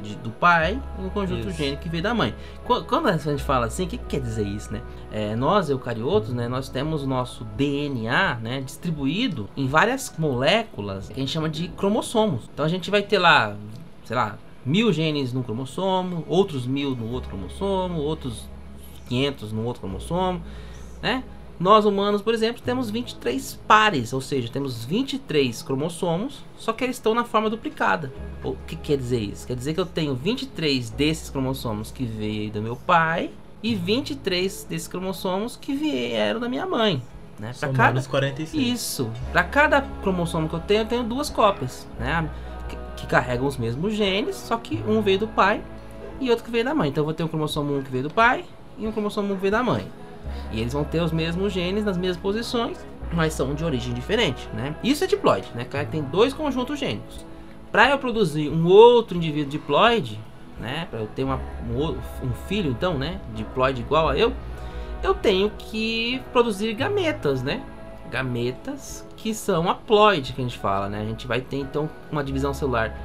[0.01, 1.57] de, do pai e um conjunto isso.
[1.57, 2.35] gênico que veio da mãe.
[2.65, 4.81] Quando a gente fala assim, o que, que quer dizer isso, né?
[5.11, 6.47] É, nós, eucariotos, né?
[6.47, 8.61] Nós temos o nosso DNA, né?
[8.61, 12.49] Distribuído em várias moléculas que a gente chama de cromossomos.
[12.53, 13.55] Então a gente vai ter lá,
[14.05, 18.47] sei lá, mil genes num cromossomo, outros mil no outro cromossomo, outros
[19.07, 20.41] 500 no outro cromossomo,
[21.01, 21.23] né?
[21.59, 26.97] Nós humanos, por exemplo, temos 23 pares, ou seja, temos 23 cromossomos, só que eles
[26.97, 28.13] estão na forma duplicada.
[28.43, 29.47] O que quer dizer isso?
[29.47, 33.31] Quer dizer que eu tenho 23 desses cromossomos que veio do meu pai
[33.63, 37.01] e 23 desses cromossomos que vieram da minha mãe.
[37.39, 37.51] Né?
[37.59, 38.53] Para cada 46.
[38.53, 39.11] Isso.
[39.31, 42.29] Para cada cromossomo que eu tenho, eu tenho duas cópias, né?
[42.69, 45.63] Que, que carregam os mesmos genes, só que um veio do pai
[46.19, 46.89] e outro que veio da mãe.
[46.89, 48.45] Então eu vou ter um cromossomo 1 que veio do pai
[48.77, 49.87] e um cromossomo 1 que veio da mãe.
[50.51, 52.77] E eles vão ter os mesmos genes nas mesmas posições,
[53.13, 54.75] mas são de origem diferente, né?
[54.83, 55.65] Isso é diploide, né?
[55.89, 57.25] Tem dois conjuntos gênicos.
[57.71, 60.19] Para eu produzir um outro indivíduo diploide,
[60.59, 60.87] né?
[60.89, 61.89] Para eu ter uma, um,
[62.25, 63.19] um, filho, então, né?
[63.35, 64.33] Diploide igual a eu,
[65.03, 67.61] eu tenho que produzir gametas, né?
[68.09, 71.01] Gametas que são haploide, que a gente fala, né?
[71.01, 72.95] A gente vai ter então uma divisão celular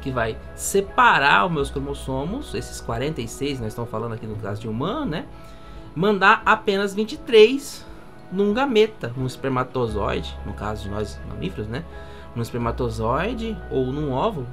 [0.00, 4.68] que vai separar os meus cromossomos, esses 46, nós estamos falando aqui no caso de
[4.68, 5.26] humano, né?
[5.94, 7.86] Mandar apenas 23
[8.30, 11.84] num gameta, num espermatozoide, no caso de nós mamíferos, né?
[12.36, 14.46] Num espermatozoide ou num óvulo,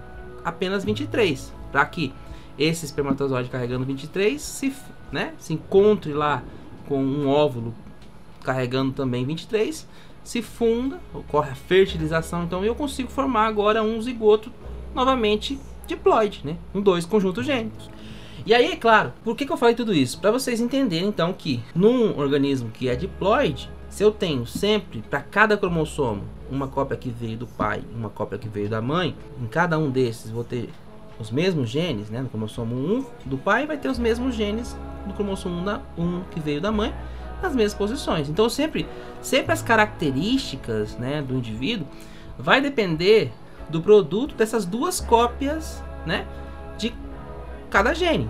[0.43, 2.13] apenas 23, para que
[2.57, 4.73] esse espermatozoide carregando 23 se,
[5.11, 6.41] né, se encontre lá
[6.87, 7.73] com um óvulo
[8.43, 9.87] carregando também 23,
[10.23, 14.51] se funda, ocorre a fertilização, então eu consigo formar agora um zigoto
[14.93, 16.57] novamente diploide, né?
[16.71, 17.89] Com dois conjuntos gênicos.
[18.45, 20.19] E aí, é claro, por que, que eu falei tudo isso?
[20.19, 25.19] Para vocês entenderem então que num organismo que é diploide, se eu tenho sempre para
[25.19, 29.15] cada cromossomo uma cópia que veio do pai e uma cópia que veio da mãe,
[29.41, 30.69] em cada um desses vou ter
[31.19, 32.21] os mesmos genes, né?
[32.21, 34.77] No cromossomo 1 do pai vai ter os mesmos genes
[35.07, 36.93] do cromossomo 1, da, 1 que veio da mãe
[37.41, 38.29] nas mesmas posições.
[38.29, 38.87] Então sempre,
[39.23, 41.87] sempre as características, né, do indivíduo
[42.37, 43.31] vai depender
[43.69, 46.27] do produto dessas duas cópias, né,
[46.77, 46.93] de
[47.75, 48.29] cada gene.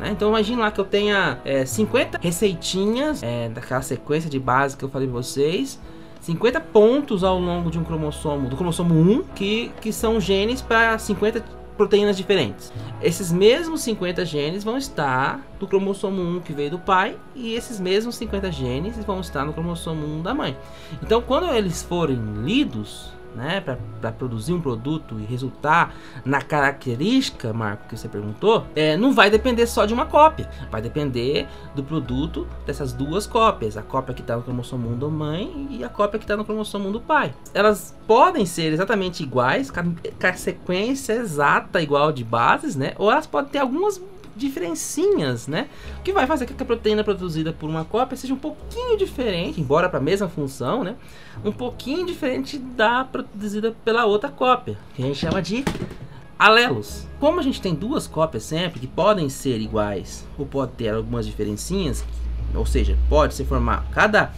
[0.00, 0.08] Né?
[0.10, 4.82] Então imagine lá que eu tenha é, 50 receitinhas é, daquela sequência de base que
[4.82, 5.78] eu falei pra vocês.
[6.22, 10.98] 50 pontos ao longo de um cromossomo, do cromossomo 1, que, que são genes para
[10.98, 11.44] 50
[11.76, 12.72] proteínas diferentes.
[13.02, 17.78] Esses mesmos 50 genes vão estar no cromossomo 1 que veio do pai e esses
[17.78, 20.56] mesmos 50 genes vão estar no cromossomo 1 da mãe.
[21.02, 25.94] Então, quando eles forem lidos, né, para produzir um produto e resultar
[26.24, 30.48] na característica, Marco, que você perguntou, é, não vai depender só de uma cópia.
[30.70, 33.76] Vai depender do produto dessas duas cópias.
[33.76, 36.44] A cópia que está no cromossomo 1 da mãe e a cópia que está no
[36.44, 37.34] cromossomo 1 do pai.
[37.52, 42.94] Elas podem ser exatamente iguais, com a sequência exata igual de bases, né?
[42.98, 44.00] Ou elas podem ter algumas
[44.36, 45.68] diferencinhas, né?
[45.98, 49.60] O que vai fazer que a proteína produzida por uma cópia seja um pouquinho diferente,
[49.60, 50.96] embora para a mesma função, né?
[51.44, 55.64] Um pouquinho diferente da produzida pela outra cópia, que a gente chama de
[56.38, 57.06] alelos.
[57.18, 61.26] Como a gente tem duas cópias sempre que podem ser iguais ou pode ter algumas
[61.26, 62.04] diferencinhas,
[62.54, 64.32] ou seja, pode se formar cada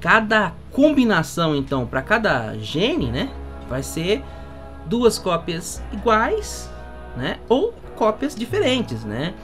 [0.00, 3.32] cada combinação então para cada gene, né?
[3.68, 4.22] Vai ser
[4.86, 6.68] duas cópias iguais,
[7.16, 7.38] né?
[7.48, 9.34] Ou cópias diferentes, né?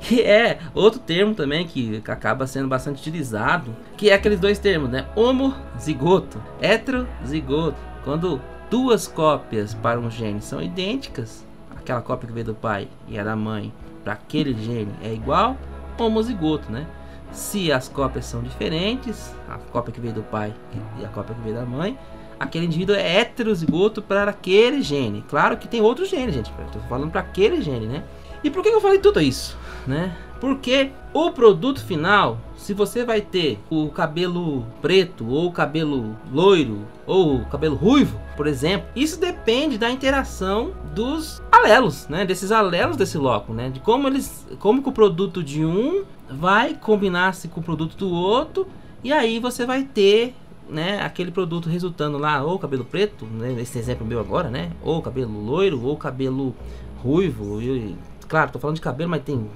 [0.00, 4.88] Que é outro termo também que acaba sendo bastante utilizado, que é aqueles dois termos,
[4.88, 5.06] né?
[5.16, 7.76] Homozigoto, heterozigoto.
[8.04, 8.40] Quando
[8.70, 11.44] duas cópias para um gene são idênticas,
[11.76, 13.72] aquela cópia que veio do pai e a da mãe
[14.04, 15.56] para aquele gene é igual,
[15.98, 16.86] homozigoto, né?
[17.32, 20.54] Se as cópias são diferentes, a cópia que veio do pai
[20.98, 21.98] e a cópia que veio da mãe,
[22.38, 25.24] aquele indivíduo é heterozigoto para aquele gene.
[25.28, 26.52] Claro que tem outros genes, gente.
[26.66, 28.02] Estou falando para aquele gene, né?
[28.42, 30.16] E por que eu falei tudo isso, né?
[30.40, 36.86] Porque o produto final, se você vai ter o cabelo preto ou o cabelo loiro
[37.04, 42.24] ou o cabelo ruivo, por exemplo, isso depende da interação dos alelos, né?
[42.24, 43.68] Desses alelos desse loco, né?
[43.68, 48.10] De como eles, como que o produto de um vai combinar-se com o produto do
[48.10, 48.68] outro
[49.02, 50.34] e aí você vai ter
[50.68, 55.00] né, aquele produto resultando lá ou cabelo preto, né, esse exemplo meu agora, né, ou
[55.02, 56.54] cabelo loiro, ou cabelo
[57.02, 57.60] ruivo.
[57.60, 57.96] E,
[58.28, 59.48] claro, tô falando de cabelo, mas tem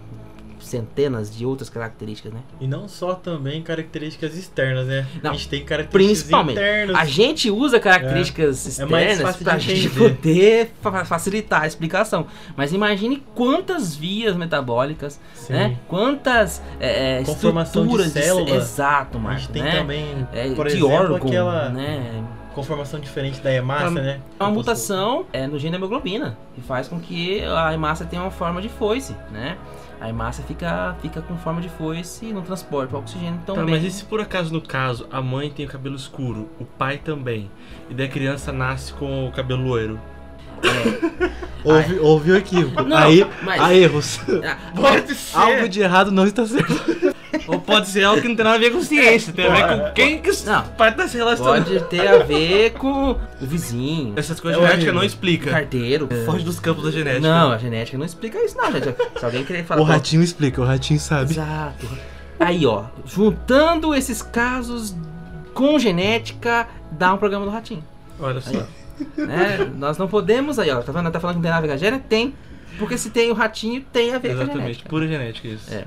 [0.65, 2.41] centenas de outras características, né?
[2.61, 5.07] E não só também características externas, né?
[5.23, 6.57] Não, a gente tem características Principalmente.
[6.59, 6.97] internas.
[6.97, 11.67] A gente usa características É mais externas fácil pra de gente poder fa- facilitar a
[11.67, 12.27] explicação.
[12.57, 15.53] Mas imagine quantas vias metabólicas, Sim.
[15.53, 15.77] né?
[15.89, 18.57] Quantas é, é, Conformação de estruturas célula.
[18.57, 19.73] Exato, A Marco, gente tem né?
[19.79, 22.25] também, É, por de exemplo, órgão, aquela né?
[22.55, 24.21] conformação diferente da hemácia, Uma- né?
[24.39, 28.21] É uma mutação é, no gene da hemoglobina, que faz com que a hemácia tenha
[28.21, 29.57] uma forma de foice, né?
[30.03, 33.63] A hemácia fica, fica com forma de foice e não transporta o oxigênio tão Tá,
[33.65, 33.75] bem.
[33.77, 36.99] mas e se por acaso no caso a mãe tem o cabelo escuro, o pai
[36.99, 37.49] também,
[37.89, 40.01] e daí a criança nasce com o cabelo loiro?
[41.65, 42.83] Houve, houve o equívoco.
[42.83, 44.21] Não, aí mas- há erros.
[44.45, 45.37] Ah, Pode ser!
[45.39, 46.73] Algo de errado não está certo.
[47.47, 49.67] Ou pode ser algo que não tem nada a ver com ciência, tem a ver
[49.89, 50.65] com quem que tá
[51.09, 51.65] se relacionando.
[51.65, 54.95] Pode ter a ver com o vizinho, Essas coisas É a genética horrível.
[55.01, 55.51] não explica.
[55.51, 56.09] carteiro.
[56.25, 57.21] Foge dos campos da genética.
[57.21, 58.95] Não, a genética não explica isso não, gente.
[59.19, 59.81] Se alguém querer falar...
[59.81, 61.33] O ratinho explica, o ratinho sabe.
[61.33, 61.87] Exato.
[62.39, 64.95] Aí, ó, juntando esses casos
[65.55, 67.85] com genética, dá um programa do ratinho.
[68.19, 68.65] Olha só.
[69.17, 69.71] né?
[69.77, 71.11] Nós não podemos aí, ó, tá vendo?
[71.11, 72.07] Tá falando que não tem nada a ver com a genética?
[72.09, 72.35] Tem.
[72.79, 74.89] Porque se tem o ratinho, tem a ver com a Exatamente, genética.
[74.89, 75.73] pura genética isso.
[75.73, 75.85] É.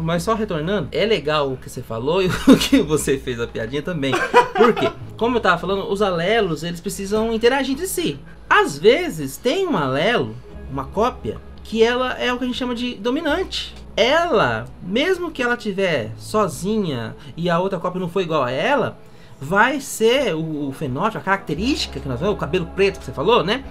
[0.00, 3.46] Mas só retornando, é legal o que você falou e o que você fez a
[3.46, 4.12] piadinha também.
[4.56, 4.90] Por quê?
[5.16, 8.18] Como eu tava falando, os alelos, eles precisam interagir entre si.
[8.48, 10.34] Às vezes, tem um alelo,
[10.70, 13.74] uma cópia, que ela é o que a gente chama de dominante.
[13.96, 18.96] Ela, mesmo que ela tiver sozinha e a outra cópia não for igual a ela,
[19.40, 23.12] vai ser o, o fenótipo, a característica que nós vemos, o cabelo preto que você
[23.12, 23.64] falou, né?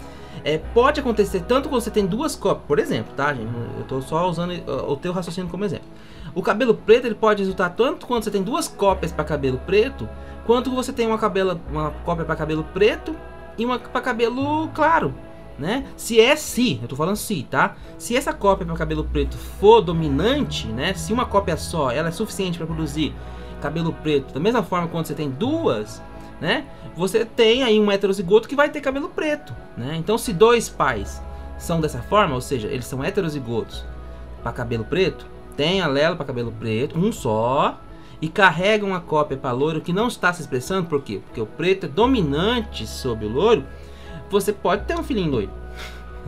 [0.44, 3.50] É, pode acontecer tanto quando você tem duas cópias, por exemplo, tá, gente?
[3.78, 5.88] Eu tô só usando o teu raciocínio como exemplo.
[6.38, 10.08] O cabelo preto ele pode resultar tanto quando você tem duas cópias para cabelo preto,
[10.46, 11.20] quanto você tem uma,
[11.72, 13.16] uma cópia para cabelo preto
[13.58, 15.16] e uma para cabelo claro,
[15.58, 15.88] né?
[15.96, 17.76] Se é se, eu tô falando se, tá?
[17.98, 20.94] Se essa cópia para cabelo preto for dominante, né?
[20.94, 23.16] Se uma cópia só, ela é suficiente para produzir
[23.60, 26.04] cabelo preto, da mesma forma quando você tem duas,
[26.40, 26.68] né?
[26.96, 29.96] Você tem aí um heterozigoto que vai ter cabelo preto, né?
[29.96, 31.20] Então se dois pais
[31.58, 33.84] são dessa forma, ou seja, eles são heterozigotos
[34.44, 37.82] para cabelo preto, tem alelo para cabelo preto, um só,
[38.22, 41.20] e carrega uma cópia para loiro que não está se expressando, por quê?
[41.26, 43.66] Porque o preto é dominante sobre o loiro,
[44.30, 45.52] você pode ter um filhinho loiro.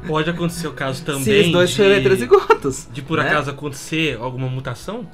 [0.08, 2.88] Pode acontecer o caso também se os dois forem heterozigotos.
[2.92, 3.28] de por né?
[3.28, 5.08] acaso acontecer alguma mutação.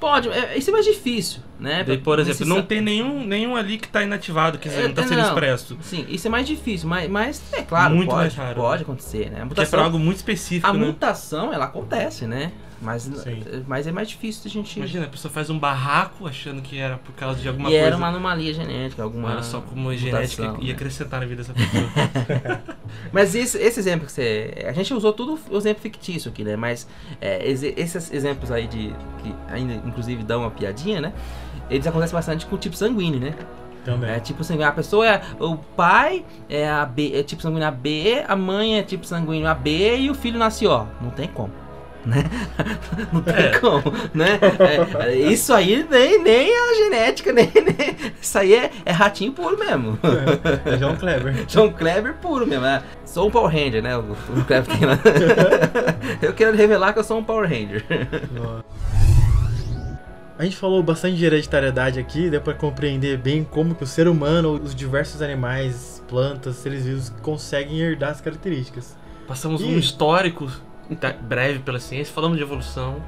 [0.00, 1.84] Pode, é, isso é mais difícil, né?
[1.84, 5.02] Daí, por exemplo, não tem nenhum, nenhum ali que tá inativado, que É, não tá
[5.02, 5.28] é, sendo não.
[5.28, 5.78] expresso.
[5.80, 9.30] Sim, isso é mais difícil, mas, mas é claro, Muito pode, mais raro, pode acontecer,
[9.30, 9.42] né?
[9.42, 10.86] A Porque é pra mutação, algo muito específico, a né?
[10.86, 12.50] mutação, ela acontece, né?
[12.82, 13.42] Mas, Sim.
[13.68, 14.76] mas é mais difícil a gente...
[14.76, 17.86] Imagina, a pessoa faz um barraco achando que era por causa de alguma e coisa.
[17.86, 20.74] era uma anomalia genética, alguma Olha só como a genética mutação, ia né?
[20.74, 22.60] acrescentar na vida dessa pessoa.
[23.12, 24.64] Mas esse, esse exemplo que você...
[24.66, 26.56] A gente usou tudo o exemplo fictício aqui, né?
[26.56, 26.88] Mas
[27.20, 28.92] é, esse- esses exemplos aí de...
[29.22, 31.12] Que ainda, inclusive, dão uma piadinha, né?
[31.70, 33.34] Eles acontecem bastante com o tipo sanguíneo, né?
[33.84, 34.10] Também.
[34.10, 34.68] É tipo sanguíneo.
[34.68, 35.22] A pessoa é.
[35.40, 39.98] O pai é, a B, é tipo sanguíneo AB, a mãe é tipo sanguíneo AB
[40.00, 40.86] e o filho nasce ó.
[41.00, 41.52] Não tem como.
[42.04, 42.24] Né?
[43.12, 43.58] Não tem É.
[43.58, 44.38] como, né?
[44.58, 49.32] É, é, isso aí nem, nem a genética, nem, nem- Isso aí é, é ratinho
[49.32, 49.98] puro mesmo.
[50.64, 51.34] É João Kleber.
[51.48, 52.64] João Kleber puro mesmo.
[52.64, 52.82] né?
[53.04, 53.96] Sou um Power Ranger, né?
[53.96, 54.98] O, o Kleber tem lá.
[56.20, 57.84] Eu quero revelar que eu sou um Power Ranger.
[60.38, 64.08] A gente falou bastante de hereditariedade aqui, deu pra compreender bem como que o ser
[64.08, 68.96] humano, os diversos animais, plantas, seres vivos conseguem herdar as características.
[69.28, 69.66] Passamos Ih.
[69.66, 70.50] um histórico
[71.20, 73.02] breve pela ciência, falamos de evolução.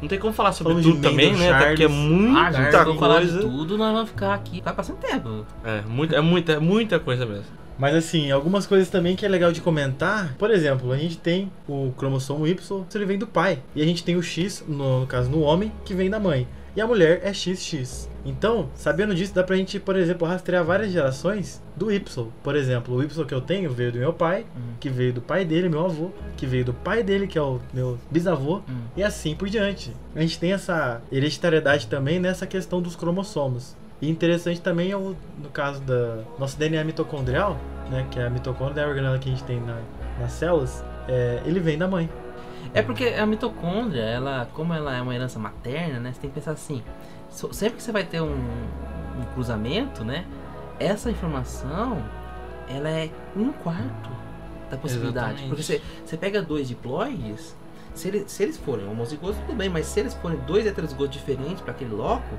[0.00, 1.52] Não tem como falar sobre Falamos tudo também, né?
[1.52, 3.40] Até porque é Charles, muita Ah, falar de coisa.
[3.40, 5.46] tudo, nós vamos ficar aqui, vai passando tempo.
[5.64, 7.62] É, muita, é muita, muita coisa mesmo.
[7.78, 10.34] Mas assim, algumas coisas também que é legal de comentar.
[10.38, 13.60] Por exemplo, a gente tem o cromossomo Y, ele vem do pai.
[13.76, 16.48] E a gente tem o X, no, no caso no homem, que vem da mãe.
[16.74, 18.08] E a mulher é XX.
[18.24, 22.28] Então, sabendo disso, dá pra gente, por exemplo, rastrear várias gerações do Y.
[22.42, 24.74] Por exemplo, o Y que eu tenho veio do meu pai, Hum.
[24.78, 27.58] que veio do pai dele, meu avô, que veio do pai dele, que é o
[27.74, 28.82] meu bisavô, Hum.
[28.96, 29.92] e assim por diante.
[30.14, 33.76] A gente tem essa hereditariedade também nessa questão dos cromossomos.
[34.00, 37.56] E interessante também é o, no caso da nosso DNA mitocondrial,
[37.90, 39.80] né, que é a mitocôndria a organela que a gente tem na-
[40.20, 42.08] nas células, é, ele vem da mãe.
[42.74, 46.12] É porque a mitocôndria, ela, como ela é uma herança materna, né?
[46.12, 46.82] Você tem que pensar assim:
[47.32, 50.24] sempre que você vai ter um, um cruzamento, né?
[50.78, 52.02] Essa informação,
[52.68, 54.10] ela é um quarto
[54.70, 55.42] da possibilidade.
[55.44, 55.48] Exatamente.
[55.48, 57.54] Porque você, você pega dois diploides
[57.94, 61.60] Se, ele, se eles forem homozigotos, tudo bem, mas se eles forem dois heterozigotos diferentes
[61.60, 62.34] para aquele loco,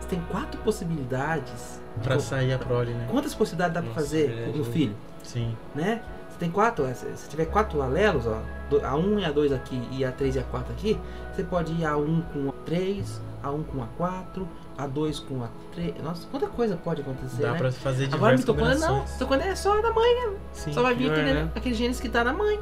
[0.00, 1.80] você tem quatro possibilidades.
[2.02, 3.06] De- sair a prole, né?
[3.10, 4.94] Quantas possibilidades dá Nossa, fazer no filho?
[5.22, 5.56] Sim.
[5.74, 6.02] né?
[6.36, 9.52] Você tem quatro, eh, se tiver quatro alelos, ó, do- a 1 e a 2
[9.52, 10.98] aqui e a 3 e a 4 aqui,
[11.34, 14.46] você pode ir a 1 com a 3, a 1 com a 4,
[14.76, 15.94] a 2 com a 3.
[16.04, 17.58] Nossa, quanta coisa pode acontecer, Dá né?
[17.58, 20.72] pra fazer Agora a diversas mitocôndria não, mitocôndria é só da mãe, Sim.
[20.74, 21.50] só vai vir aquele, né?
[21.56, 22.60] aquele genes que tá na mãe,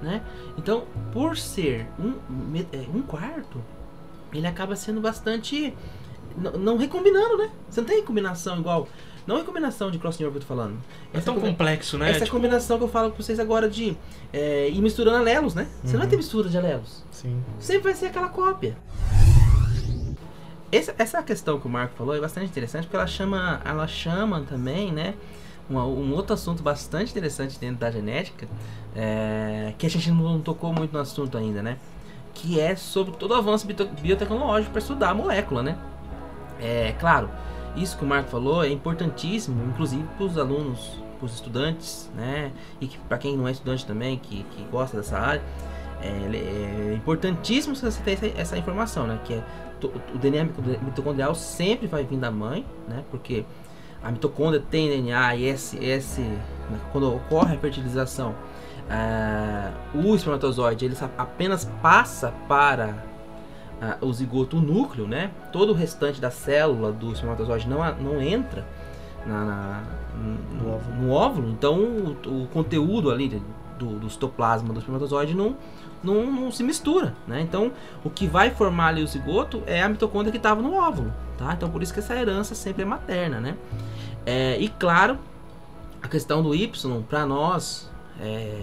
[0.00, 0.22] né?
[0.56, 3.60] Então, por ser um, me- é, um quarto,
[4.32, 5.74] ele acaba sendo bastante.
[6.38, 7.50] n- Não recombinando, né?
[7.68, 8.86] Você não tem recombinação igual.
[9.26, 10.76] Não recombinação de crossover que eu tô falando.
[11.12, 12.10] É tão combi- complexo, né?
[12.10, 13.96] essa Tipo, combinação que eu falo pra vocês agora de
[14.32, 15.66] é, ir misturando alelos, né?
[15.82, 16.10] Você não vai Uhum.
[16.10, 17.04] ter mistura de alelos.
[17.10, 17.42] Sim.
[17.58, 18.76] Sempre vai ser aquela cópia.
[20.70, 24.42] Essa, essa questão que o Marco falou é bastante interessante porque ela chama, ela chama
[24.42, 25.14] também, né?
[25.70, 28.46] Um, um outro assunto bastante interessante dentro da genética,
[28.94, 31.78] é, que a gente não tocou muito no assunto ainda, né?
[32.34, 35.76] Que é sobre todo o avanço biotecnológico para estudar a molécula, né?
[36.60, 37.28] É claro,
[37.76, 42.52] isso que o Marco falou é importantíssimo, inclusive para os alunos, para os estudantes, né?
[42.80, 45.42] E que para quem não é estudante também, que, que gosta dessa área,
[46.02, 49.18] é, é importantíssimo você ter essa, essa informação, né?
[49.24, 49.42] Que é
[50.14, 53.04] o DNA mito- mitocondrial sempre vai vir da mãe, né?
[53.10, 53.44] Porque
[54.02, 58.34] a mitocôndria tem DNA e esse, esse né, quando ocorre a fertilização,
[58.88, 62.94] ah, o espermatozoide ele apenas passa para
[64.00, 65.30] o zigoto, o núcleo, né?
[65.52, 68.66] Todo o restante da célula do espermatozoide não, não entra
[69.26, 69.82] na, na-
[70.16, 70.96] No no, óvulo.
[70.96, 71.50] no óvulo.
[71.50, 73.42] Então o, o conteúdo ali de-
[73.78, 75.54] do, do citoplasma do espermatozoide não,
[76.02, 77.42] não, não se mistura, né?
[77.42, 77.70] Então
[78.02, 81.52] o que vai formar ali o zigoto é a mitocôndria que estava no óvulo, tá?
[81.52, 83.56] Então por isso que essa herança sempre é materna, né?
[84.24, 85.18] É, e claro,
[86.02, 88.62] a questão do Y para nós é,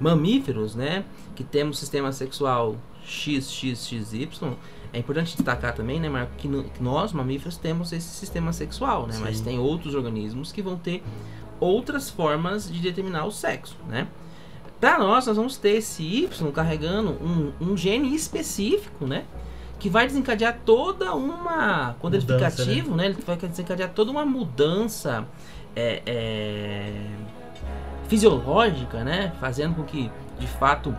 [0.00, 1.04] mamíferos, né,
[1.36, 2.74] que temos sistema sexual
[3.08, 4.28] XXXY,
[4.92, 9.06] é importante destacar também, né, Marco, que, no- que nós mamíferos temos esse sistema sexual,
[9.06, 9.44] né, mas Sim.
[9.44, 11.02] tem outros organismos que vão ter
[11.60, 14.06] outras formas de determinar o sexo, né?
[14.80, 19.24] Para nós, nós vamos ter esse Y carregando um, um gene específico, né?
[19.80, 21.96] Que vai desencadear toda uma.
[21.98, 22.72] Quando ele fica Mudança, né?
[22.72, 23.06] ativo, né?
[23.06, 25.26] Ele vai desencadear toda uma mudança
[25.74, 27.06] é, é,
[28.08, 29.32] fisiológica, né?
[29.40, 30.96] Fazendo com que, de fato,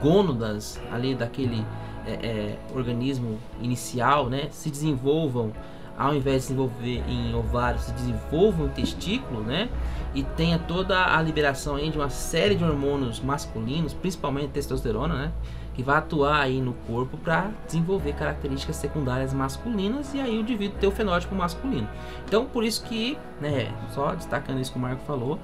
[0.00, 1.64] gônadas ali daquele
[2.06, 4.48] é, é, organismo inicial, né?
[4.50, 5.52] Se desenvolvam,
[5.96, 9.68] ao invés de se desenvolver em ovário, se desenvolvam em testículo, né?
[10.14, 15.32] E tenha toda a liberação aí de uma série de hormônios masculinos, principalmente testosterona, né?
[15.74, 20.78] Que vai atuar aí no corpo para desenvolver características secundárias masculinas e aí o indivíduo
[20.78, 21.88] ter o fenótipo masculino.
[22.26, 25.38] Então, por isso que, né, só destacando isso que o Marco falou,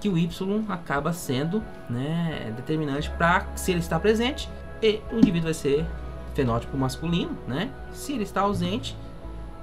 [0.00, 0.28] que o Y
[0.68, 4.48] acaba sendo, né, determinante para se ele está presente,
[4.82, 5.84] e o indivíduo vai ser
[6.34, 7.70] fenótipo masculino, né?
[7.92, 8.96] Se ele está ausente,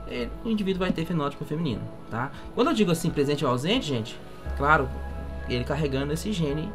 [0.08, 2.32] eh, o indivíduo vai ter fenótipo feminino, tá?
[2.54, 4.20] Quando eu digo assim presente ou ausente, gente,
[4.58, 4.90] claro,
[5.48, 6.70] ele carregando esse gene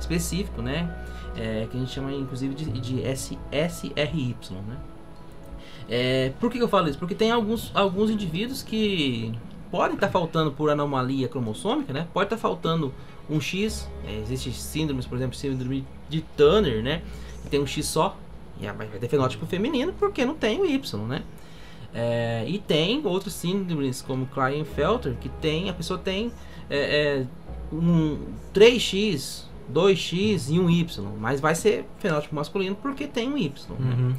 [0.00, 0.90] específico, né?
[1.36, 4.76] É, que a gente chama inclusive de, de S, SRY, né?
[5.88, 6.98] É, por que eu falo isso?
[6.98, 9.32] Porque tem alguns, alguns indivíduos que
[9.70, 12.06] podem estar faltando por anomalia cromossômica, né?
[12.12, 12.92] Pode estar faltando
[13.28, 13.88] um X.
[14.06, 17.02] É, Existem síndromes, por exemplo, síndrome de Turner, né?
[17.42, 18.16] Que tem um X só.
[18.60, 21.22] E vai ter fenótipo feminino porque não tem o Y, né?
[21.94, 26.30] É, e tem outros síndromes como Klinefelter que tem a pessoa tem
[26.68, 27.26] é, é,
[27.72, 28.18] um
[28.54, 33.76] 3x, 2x e um Y, mas vai ser fenótipo masculino porque tem um Y.
[33.78, 33.94] né?
[33.98, 34.14] Uhum.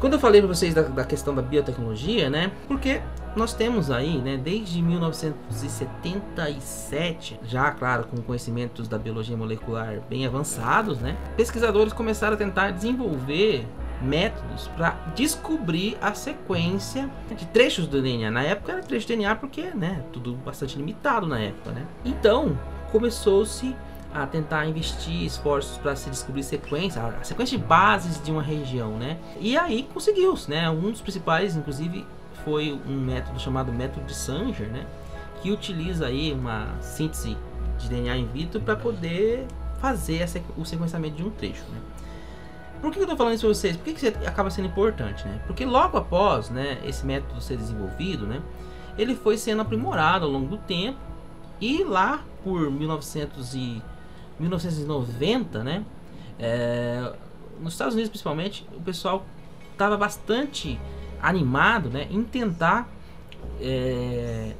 [0.00, 2.52] Quando eu falei para vocês da, da questão da biotecnologia, né?
[2.68, 3.00] Porque
[3.36, 10.98] nós temos aí, né, desde 1977, já claro, com conhecimentos da biologia molecular bem avançados,
[10.98, 11.16] né?
[11.36, 13.66] Pesquisadores começaram a tentar desenvolver
[14.00, 18.30] métodos para descobrir a sequência de trechos do DNA.
[18.30, 21.86] Na época era trecho de DNA porque, né, tudo bastante limitado na época, né?
[22.04, 22.58] Então,
[22.92, 23.74] começou-se
[24.12, 28.92] a tentar investir esforços para se descobrir sequência, a sequência de bases de uma região,
[28.92, 29.18] né?
[29.38, 30.68] E aí conseguiu-se, né?
[30.70, 32.06] Um dos principais, inclusive,
[32.48, 34.86] foi um método chamado método de Sanger, né?
[35.42, 37.36] Que utiliza aí uma síntese
[37.78, 39.46] de DNA in vitro para poder
[39.82, 40.26] fazer
[40.56, 41.78] o sequenciamento de um trecho, né?
[42.80, 43.76] Por que eu estou falando isso para vocês?
[43.76, 45.42] Por que, que isso acaba sendo importante, né?
[45.46, 48.40] Porque logo após, né, esse método ser desenvolvido, né,
[48.96, 50.98] ele foi sendo aprimorado ao longo do tempo
[51.60, 53.82] e lá por 1900 e
[54.40, 55.84] 1990, né,
[56.38, 57.12] é,
[57.60, 59.26] nos Estados Unidos principalmente, o pessoal
[59.72, 60.80] estava bastante
[61.22, 62.88] animado, né, em tentar
[63.60, 64.54] é,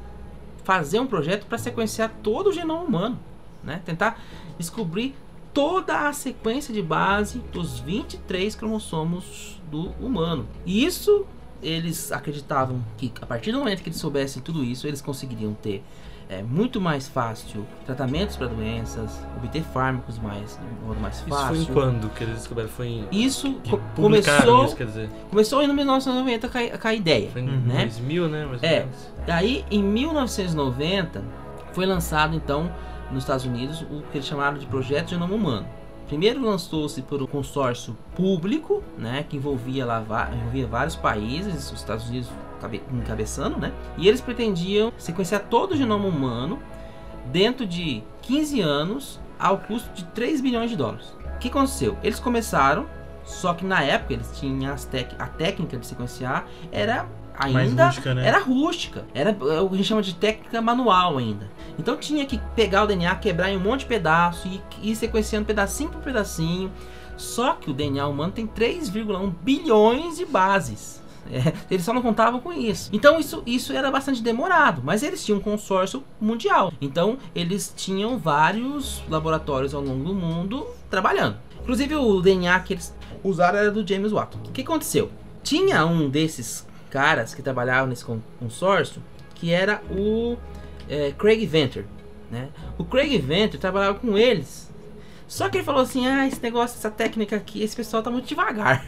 [0.64, 3.18] fazer um projeto para sequenciar todo o genoma humano,
[3.62, 4.22] né, tentar
[4.58, 5.14] descobrir
[5.52, 10.46] toda a sequência de base dos 23 cromossomos do humano.
[10.64, 11.26] E isso
[11.62, 15.82] eles acreditavam que a partir do momento que eles soubessem tudo isso, eles conseguiriam ter
[16.28, 21.46] é, muito mais fácil tratamentos para doenças, obter fármacos mais, de modo mais Isso fácil.
[21.46, 22.68] foi em quando que eles descobriram?
[22.68, 23.08] Foi em.
[23.10, 25.10] Isso co- começou, isso, quer dizer.
[25.30, 26.48] começou em 1990
[26.78, 27.30] com a, ideia.
[27.30, 27.46] Foi em.
[27.46, 27.82] Né?
[27.86, 28.44] 2000, né?
[28.46, 28.80] Mais É.
[28.80, 29.10] menos.
[29.26, 31.22] Aí, em 1990,
[31.72, 32.70] foi lançado então
[33.10, 35.66] nos Estados Unidos o que eles chamaram de Projeto Genoma Humano.
[36.08, 42.08] Primeiro lançou-se por um consórcio público, né, que envolvia, lá, envolvia vários países, os Estados
[42.08, 42.30] Unidos
[42.60, 46.58] cabe- encabeçando, né, e eles pretendiam sequenciar todo o genoma humano
[47.26, 51.14] dentro de 15 anos ao custo de 3 bilhões de dólares.
[51.36, 51.96] O que aconteceu?
[52.02, 52.86] Eles começaram,
[53.22, 54.88] só que na época eles tinham as
[55.18, 57.06] a técnica de sequenciar era
[57.38, 58.26] ainda rústica, né?
[58.26, 61.48] era rústica, era é o que a gente chama de técnica manual ainda.
[61.78, 65.46] Então tinha que pegar o DNA, quebrar em um monte de pedaço e ir sequenciando
[65.46, 66.70] pedacinho por pedacinho.
[67.16, 71.02] Só que o DNA humano tem 3,1 bilhões de bases.
[71.30, 72.90] É, eles só não contavam com isso.
[72.92, 76.72] Então isso, isso era bastante demorado, mas eles tinham um consórcio mundial.
[76.80, 81.36] Então eles tinham vários laboratórios ao longo do mundo trabalhando.
[81.60, 84.38] Inclusive o DNA que eles usaram era do James Watson.
[84.46, 85.10] O que aconteceu?
[85.42, 89.02] Tinha um desses caras que trabalhavam nesse con- consórcio
[89.34, 90.36] que era o
[90.88, 91.84] é, Craig Venter.
[92.30, 92.48] Né?
[92.76, 94.68] O Craig Venter trabalhava com eles.
[95.26, 98.26] Só que ele falou assim: ah, esse negócio, essa técnica aqui, esse pessoal tá muito
[98.26, 98.84] devagar.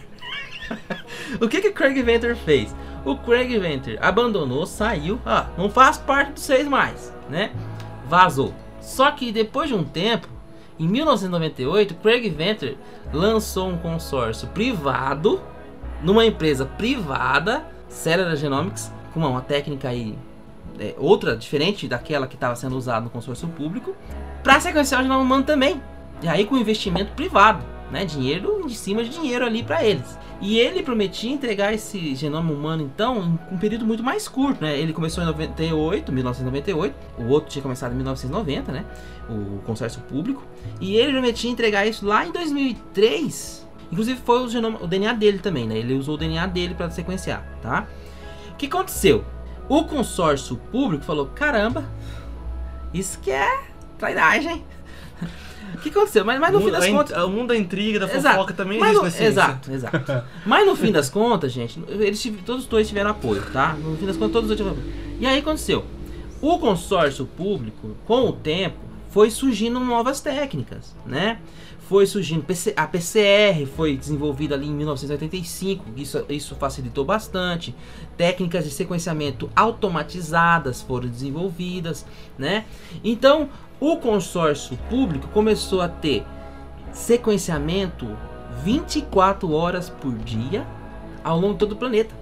[1.40, 2.74] o que que o Craig Venter fez?
[3.05, 7.53] O Craig Venter abandonou, saiu, ah, não faz parte dos seis mais, né?
[8.09, 8.55] Vazou.
[8.80, 10.28] Só que depois de um tempo,
[10.78, 12.76] em 1998, Craig Venter
[13.12, 15.40] lançou um consórcio privado
[16.03, 20.16] numa empresa privada, Cellular Genomics, com uma técnica aí
[20.78, 23.95] é, outra diferente daquela que estava sendo usada no consórcio público,
[24.43, 25.82] para sequenciar o genoma humano também.
[26.22, 28.05] E aí com investimento privado, né?
[28.05, 30.18] Dinheiro de cima de dinheiro ali para eles.
[30.41, 34.78] E ele prometia entregar esse genoma humano então em um período muito mais curto, né?
[34.78, 38.86] Ele começou em 98, 1998, o outro tinha começado em 1990, né?
[39.28, 40.43] O consórcio público,
[40.80, 43.59] e ele prometia entregar isso lá em 2003.
[43.91, 45.76] Inclusive foi o, genoma, o DNA dele também, né?
[45.78, 47.86] Ele usou o DNA dele para sequenciar, tá?
[48.53, 49.24] O que aconteceu?
[49.68, 51.84] O consórcio público falou: caramba,
[52.95, 53.62] isso que é
[53.99, 54.64] trairagem.
[55.72, 56.24] O que aconteceu?
[56.24, 57.16] Mas, mas no fim das in- contas.
[57.22, 58.34] O mundo da intriga, da Exato.
[58.34, 60.24] fofoca também Mas existe no- exato, exato.
[60.45, 63.74] Mas no fim das contas, gente, eles todos os dois tiveram apoio, tá?
[63.74, 65.16] No fim das contas, todos os dois tiveram apoio.
[65.20, 65.84] E aí aconteceu.
[66.43, 68.78] O consórcio público, com o tempo,
[69.11, 71.38] foi surgindo novas técnicas, né?
[71.91, 77.74] Foi surgindo a PCR foi desenvolvida ali em 1985, isso, isso facilitou bastante.
[78.16, 82.07] Técnicas de sequenciamento automatizadas foram desenvolvidas,
[82.38, 82.64] né?
[83.03, 83.49] Então,
[83.80, 86.24] o consórcio público começou a ter
[86.93, 88.07] sequenciamento
[88.62, 90.64] 24 horas por dia
[91.24, 92.14] ao longo de todo o planeta.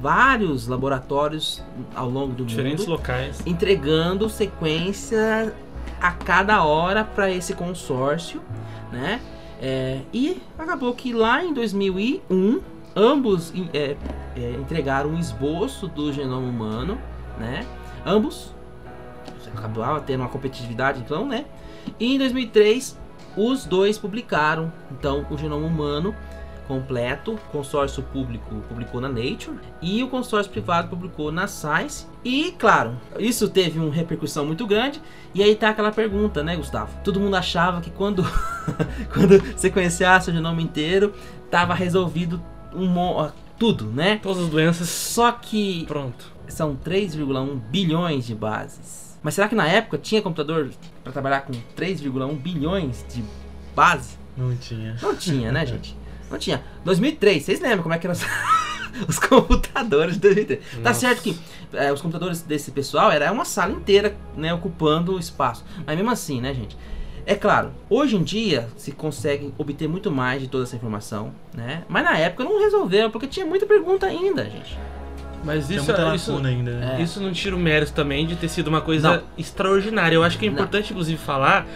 [0.00, 1.62] Vários laboratórios
[1.94, 3.40] ao longo do Diferentes mundo locais.
[3.46, 5.54] entregando sequência
[6.00, 8.42] a cada hora para esse consórcio,
[8.92, 9.20] né?
[9.60, 12.60] É, e acabou que lá em 2001
[12.94, 13.96] ambos é,
[14.36, 16.98] é, entregaram um esboço do genoma humano,
[17.38, 17.66] né?
[18.04, 18.54] Ambos
[19.54, 21.46] acabava tendo uma competitividade, então, né?
[21.98, 22.98] E em 2003
[23.36, 26.14] os dois publicaram então o genoma humano
[26.66, 32.06] completo, o consórcio público publicou na Nature e o consórcio privado publicou na Science.
[32.24, 35.00] E claro, isso teve uma repercussão muito grande.
[35.34, 36.90] E aí tá aquela pergunta, né, Gustavo?
[37.02, 38.24] Todo mundo achava que quando
[39.12, 41.14] quando sequenciasse o genoma inteiro,
[41.50, 42.42] tava resolvido
[42.74, 42.86] um
[43.58, 44.20] tudo, né?
[44.22, 44.88] Todas as doenças.
[44.88, 46.32] Só que Pronto.
[46.48, 49.18] são 3,1 bilhões de bases.
[49.22, 50.70] Mas será que na época tinha computador
[51.02, 53.24] para trabalhar com 3,1 bilhões de
[53.74, 54.18] bases?
[54.36, 54.96] Não tinha.
[55.02, 55.96] Não tinha, né, gente?
[56.30, 56.62] Não tinha.
[56.84, 58.16] 2003, vocês lembram como é que eram
[59.08, 60.60] os- computadores de 2003?
[60.82, 61.00] Tá Nossa.
[61.00, 61.38] certo que
[61.72, 65.64] é, os computadores desse pessoal era uma sala inteira, né, ocupando o espaço.
[65.86, 66.76] Mas mesmo assim, né, gente?
[67.28, 71.82] É claro, hoje em dia se consegue obter muito mais de toda essa informação, né?
[71.88, 74.78] Mas na época não resolveu, porque tinha muita pergunta ainda, gente.
[75.44, 76.70] Mas isso, muita isso, ainda.
[76.78, 76.96] né?
[76.98, 77.02] É.
[77.02, 79.22] isso não tira o mérito também de ter sido uma coisa Não.
[79.36, 80.14] extraordinária.
[80.14, 80.54] Eu acho que é Não.
[80.54, 81.66] importante, inclusive, falar.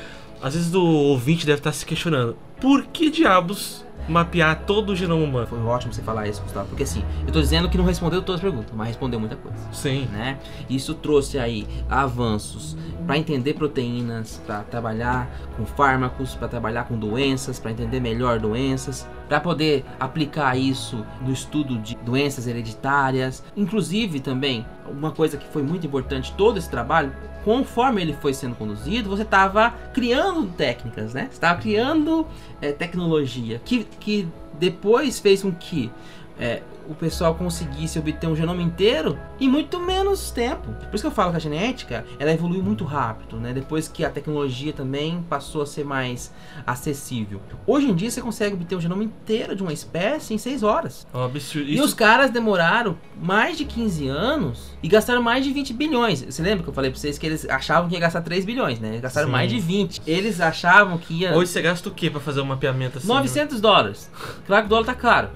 [0.41, 5.25] Às vezes o ouvinte deve estar se questionando: por que diabos mapear todo o genoma
[5.25, 5.47] humano?
[5.47, 8.41] Foi ótimo você falar isso, Gustavo, porque assim, eu tô dizendo que não respondeu todas
[8.41, 9.59] as perguntas, mas respondeu muita coisa.
[9.73, 10.09] Sim.
[10.13, 10.39] né?
[10.69, 17.59] Isso trouxe aí avanços para entender proteínas, para trabalhar com fármacos, para trabalhar com doenças,
[17.59, 19.09] para entender melhor doenças.
[19.31, 23.45] Para poder aplicar isso no estudo de doenças hereditárias.
[23.57, 27.13] Inclusive também, uma coisa que foi muito importante todo esse trabalho,
[27.45, 31.29] conforme ele foi sendo conduzido, você estava criando técnicas, né?
[31.31, 32.27] Você estava criando
[32.61, 34.27] é, tecnologia que, que
[34.59, 35.93] depois fez com que
[36.37, 36.61] é,
[36.91, 40.73] o pessoal conseguisse obter um genoma inteiro em muito menos tempo.
[40.73, 43.53] Por isso que eu falo que a genética ela evoluiu muito rápido, né?
[43.53, 46.33] Depois que a tecnologia também passou a ser mais
[46.67, 47.41] acessível.
[47.67, 51.07] Hoje em dia você consegue obter o genoma inteiro de uma espécie em 6 horas.
[51.15, 51.69] É um absurdo.
[51.69, 56.23] E Isso- os caras demoraram mais de 15 anos e gastaram mais de 20 bilhões.
[56.23, 58.81] Você lembra que eu falei pra vocês que eles achavam que ia gastar 3 bilhões,
[58.81, 58.89] né?
[58.89, 59.33] Eles gastaram Sim.
[59.33, 60.03] mais de 20.
[60.07, 63.07] Eles achavam que ia Hoje você gasta o quê pra fazer um mapeamento assim?
[63.07, 64.11] 900 dólares.
[64.47, 65.29] Claro que o dólar tá caro.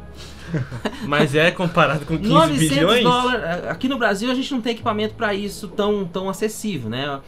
[1.06, 3.04] Mas é comparado com 15 900 bilhões?
[3.34, 7.20] eh, Aqui no Brasil a gente não tem equipamento para isso tão, tão acessível, né?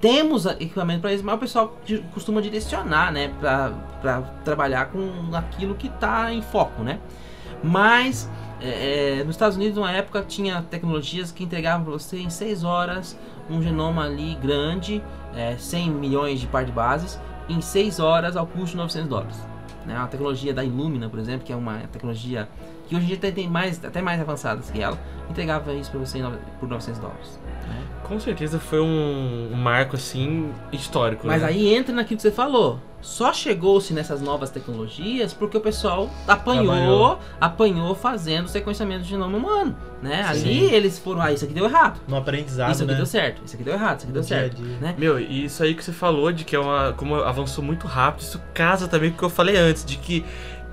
[0.00, 1.78] Temos equipamento para isso, mas o pessoal
[2.12, 3.32] costuma direcionar, né?
[3.40, 6.98] Para trabalhar com aquilo que tá em foco, né?
[7.62, 8.28] Mas
[8.60, 12.64] eh, eh, nos Estados Unidos, numa época, tinha tecnologias que entregavam para você em 6
[12.64, 13.18] horas
[13.48, 15.02] um genoma ali grande,
[15.34, 17.18] eh, 100 milhões de par de bases,
[17.48, 19.36] em 6 horas ao custo de 900 dólares.
[19.90, 19.96] Né?
[19.96, 22.48] A tecnologia da Illumina, por exemplo, que é uma tecnologia
[22.90, 24.98] que hoje em dia até tem mais, até mais avançadas que ela,
[25.30, 26.18] entregava isso para você
[26.58, 27.40] por 900 dólares.
[27.68, 27.82] né?
[28.02, 31.24] Com certeza foi um, marco assim histórico.
[31.24, 31.48] Mas né?
[31.48, 32.80] aí entra naquilo que você falou.
[33.00, 37.18] Só chegou-se nessas novas tecnologias porque o pessoal apanhou, Trabalhou.
[37.40, 40.22] apanhou fazendo sequenciamento de genoma humano, né?
[40.24, 40.74] Ali Sim.
[40.74, 41.98] eles foram, ah, isso aqui deu errado.
[42.08, 42.96] No aprendizado, isso aqui né?
[42.98, 44.76] deu certo, isso aqui deu errado, isso aqui No deu dia certo, dia.
[44.80, 44.94] né?
[44.98, 46.92] Meu, e isso aí que você falou de que é uma.
[46.92, 50.22] Como avançou muito rápido, isso casa também com o que eu falei antes, de que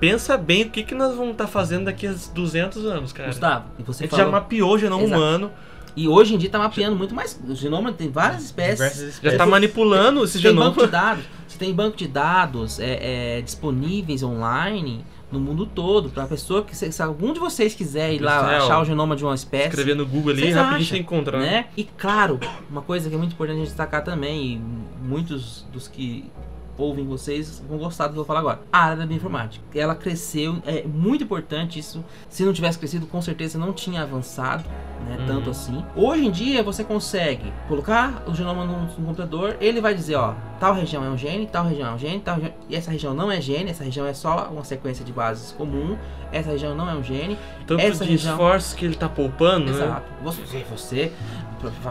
[0.00, 3.28] pensa bem o que, que nós vamos estar fazendo daqui a 200 anos, cara.
[3.28, 5.20] Gustavo, e a você gente falou, já mapeou o genoma Exato.
[5.20, 5.50] humano,
[5.96, 9.08] e hoje em dia tá mapeando muito mais, o genoma tem várias espécies, Diversas já
[9.10, 9.38] espécies.
[9.38, 10.70] tá manipulando esse tem genoma.
[10.70, 16.08] banco de dados, você tem banco de dados é, é, disponíveis online no mundo todo
[16.08, 19.24] para pessoa que se, se algum de vocês quiser ir lá achar o genoma de
[19.24, 21.38] uma espécie Escrever no Google ali, rapidinho você encontra.
[21.38, 21.50] né?
[21.50, 21.66] né?
[21.76, 22.40] E claro,
[22.70, 26.30] uma coisa que é muito importante a gente destacar também, e muitos dos que
[26.78, 28.60] ouvem vocês vão gostar do que eu vou falar agora.
[28.72, 29.64] A área da bioinformática.
[29.74, 32.02] Ela cresceu, é muito importante isso.
[32.28, 34.64] Se não tivesse crescido, com certeza não tinha avançado,
[35.06, 35.16] né?
[35.18, 35.26] Uhum.
[35.26, 35.84] Tanto assim.
[35.96, 40.34] Hoje em dia você consegue colocar o genoma num, num computador, ele vai dizer, ó,
[40.60, 42.54] tal região é um gene, tal região é um gene, tal região...
[42.68, 45.96] e essa região não é gene, essa região é só uma sequência de bases comum,
[46.30, 49.66] essa região não é um gene, Tanto essa de região- esforço que ele tá poupando,
[49.72, 49.84] né?
[49.84, 50.06] Exato.
[50.22, 51.12] Você, você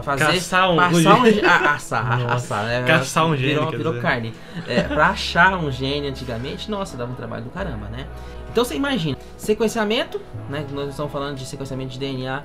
[0.02, 2.34] fazer Caçar um- passar um ge- ah, assar, Nossa.
[2.34, 2.84] assar, né?
[2.86, 4.34] Caçar um gene, Virou, virou carne.
[4.66, 8.06] É, pra achar um gene antigamente, nossa, dava um trabalho do caramba, né?
[8.50, 10.64] Então você imagina, sequenciamento, né?
[10.72, 12.42] Nós estamos falando de sequenciamento de DNA.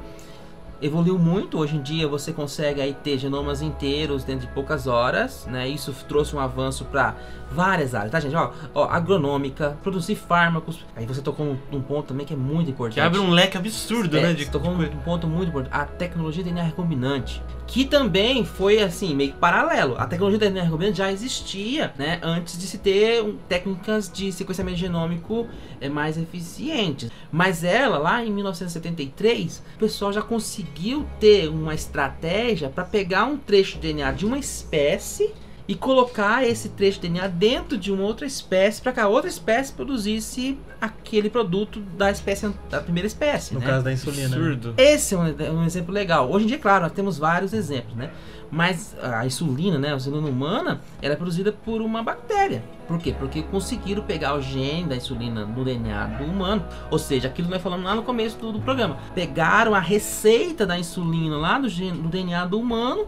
[0.84, 5.48] Evoluiu muito, hoje em dia você consegue aí ter genomas inteiros dentro de poucas horas,
[5.50, 5.66] né?
[5.66, 7.16] Isso trouxe um avanço para
[7.50, 8.36] várias áreas, tá gente?
[8.36, 10.86] Ó, ó, agronômica, produzir fármacos.
[10.94, 12.96] Aí você tocou num, num ponto também que é muito importante.
[12.96, 14.34] Que abre um leque absurdo, É, né?
[14.34, 15.74] De, você tocou num ponto muito importante.
[15.74, 17.42] A tecnologia de DNA recombinante.
[17.66, 19.96] Que também foi assim, meio que paralelo.
[19.98, 22.20] A tecnologia de DNA recombinante já existia, né?
[22.22, 25.48] Antes de se ter um, técnicas de sequenciamento genômico
[25.80, 27.10] é, mais eficientes.
[27.32, 30.73] Mas ela, lá em 1973, o pessoal já conseguiu
[31.20, 35.32] ter uma estratégia para pegar um trecho de DNA de uma espécie
[35.66, 39.30] e colocar esse trecho de DNA dentro de uma outra espécie para que a outra
[39.30, 43.68] espécie produzisse aquele produto da espécie da primeira espécie, No né?
[43.68, 44.36] caso da insulina.
[44.36, 44.74] Absurdo.
[44.78, 46.30] Esse é um, um exemplo legal.
[46.30, 48.12] Hoje em dia, claro, nós temos vários exemplos, né?
[48.54, 52.64] Mas a insulina, né, a insulina humana, ela é produzida por uma bactéria.
[52.88, 53.16] Por quê?
[53.18, 56.64] Porque conseguiram pegar o gene da insulina no DNA do humano.
[56.92, 59.00] Ou seja, aquilo que nós falamos lá no começo do, do programa.
[59.16, 63.08] Pegaram a receita da insulina lá do, gene, do DNA do humano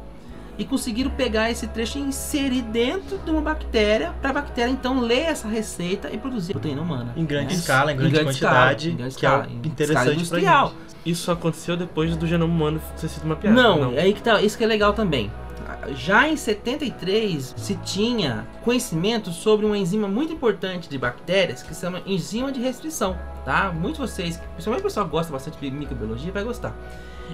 [0.57, 4.99] e conseguiram pegar esse trecho e inserir dentro de uma bactéria para a bactéria então
[4.99, 7.13] ler essa receita e produzir proteína humana.
[7.15, 7.59] Em grande né?
[7.59, 10.73] escala, em grande quantidade, em grande que é escala, em interessante escala pra industrial.
[11.05, 13.55] Isso aconteceu depois do genoma humano ter sido mapeado.
[13.55, 15.31] Não, é aí que tá, isso que é legal também.
[15.93, 21.81] Já em 73 se tinha conhecimento sobre uma enzima muito importante de bactérias que se
[21.81, 23.71] chama enzima de restrição, tá?
[23.71, 26.75] Muitos de vocês, principalmente o pessoal que gosta bastante de microbiologia, vai gostar.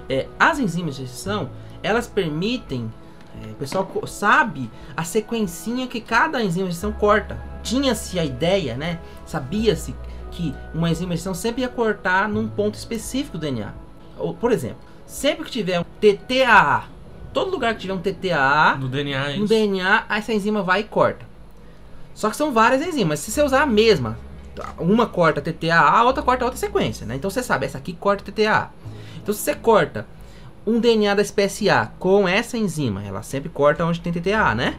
[0.08, 1.50] É, as enzimas de restrição,
[1.82, 2.90] elas permitem,
[3.40, 7.38] é, o pessoal sabe a sequencinha que cada enzima de restrição corta.
[7.62, 8.98] Tinha-se a ideia, né?
[9.24, 9.94] Sabia-se
[10.30, 13.72] que uma enzima de restrição sempre ia cortar num ponto específico do DNA.
[14.18, 16.84] Ou, por exemplo, sempre que tiver um TTAA,
[17.32, 19.46] todo lugar que tiver um TTAA Do DNA, é no.
[19.46, 21.24] DNA, essa enzima vai e corta.
[22.14, 23.20] Só que são várias enzimas.
[23.20, 24.18] Se você usar a mesma,
[24.78, 27.16] uma corta TTAA, a outra corta outra sequência, né?
[27.16, 28.70] Então você sabe, essa aqui corta TTAA.
[29.22, 30.06] Então se você corta
[30.66, 34.76] um DNA da espécie A com essa enzima, ela sempre corta onde tem TTAA, né?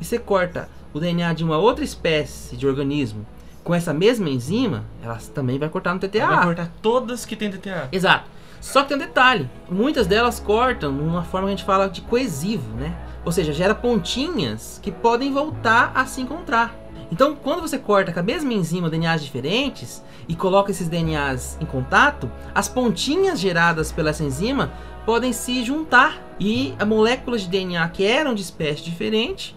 [0.00, 3.26] E você corta o DNA de uma outra espécie de organismo
[3.62, 6.18] com essa mesma enzima, ela também vai cortar no TTA.
[6.18, 7.88] Ela vai cortar todas que tem TTA.
[7.92, 8.28] Exato.
[8.60, 12.00] Só que tem um detalhe: muitas delas cortam numa forma que a gente fala de
[12.00, 12.96] coesivo, né?
[13.24, 16.74] Ou seja, gera pontinhas que podem voltar a se encontrar.
[17.10, 21.66] Então, quando você corta com a mesma enzima DNAs diferentes e coloca esses DNAs em
[21.66, 24.72] contato, as pontinhas geradas pela essa enzima
[25.04, 29.56] podem se juntar e as moléculas de DNA que eram de espécie diferente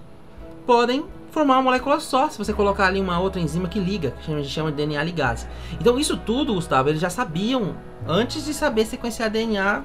[0.65, 4.31] podem formar uma molécula só, se você colocar ali uma outra enzima que liga, que
[4.31, 5.47] a gente chama de DNA ligase.
[5.79, 7.75] Então isso tudo, Gustavo, eles já sabiam
[8.07, 9.83] antes de saber sequenciar DNA,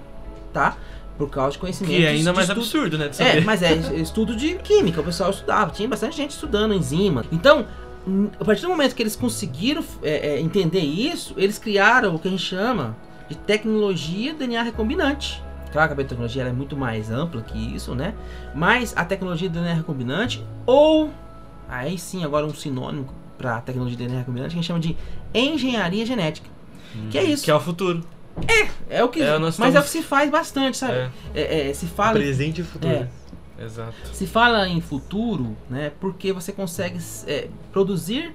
[0.53, 0.77] tá?
[1.19, 1.95] Por causa de conhecimento.
[1.97, 3.11] Que é ainda mais estudo- absurdo, né?
[3.19, 7.25] É, mas é estudo de química, o pessoal estudava, tinha bastante gente estudando enzima.
[7.33, 7.67] Então,
[8.07, 12.19] hum, a partir do momento que eles conseguiram é, é, entender isso, eles criaram o
[12.21, 12.97] que a gente chama
[13.29, 15.43] de tecnologia DNA recombinante.
[15.73, 18.15] Claro que a tecnologia ela é muito mais ampla que isso, né?
[18.55, 21.11] Mas a tecnologia DNA recombinante, ou
[21.69, 24.97] aí sim, agora um sinônimo para tecnologia DNA recombinante, que a gente chama de
[25.35, 26.49] engenharia genética.
[27.11, 27.45] Que é isso.
[27.45, 28.03] Que é o futuro.
[28.89, 30.93] É o que, É, mas é o que se faz bastante, sabe?
[30.95, 32.93] É, É, é, se fala em Presente e futuro.
[32.93, 33.09] É.
[33.65, 33.95] exato.
[34.13, 38.35] Se fala em futuro, né, porque você consegue é, produzir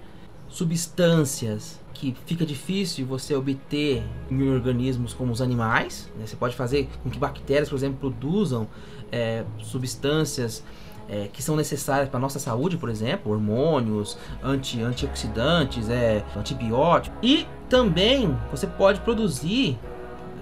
[0.49, 6.11] substâncias que fica difícil você obter em organismos como os animais.
[6.17, 6.25] né?
[6.25, 8.67] Você pode fazer com que bactérias, por exemplo, produzam
[9.11, 10.63] é, substâncias
[11.07, 17.17] é, que são necessárias para a nossa saúde, por exemplo, hormônios, anti, antioxidantes, é, antibióticos.
[17.21, 19.77] E também você pode produzir,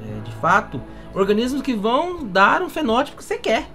[0.07, 0.81] é, de fato,
[1.13, 3.67] organismos que vão dar um fenótipo que você quer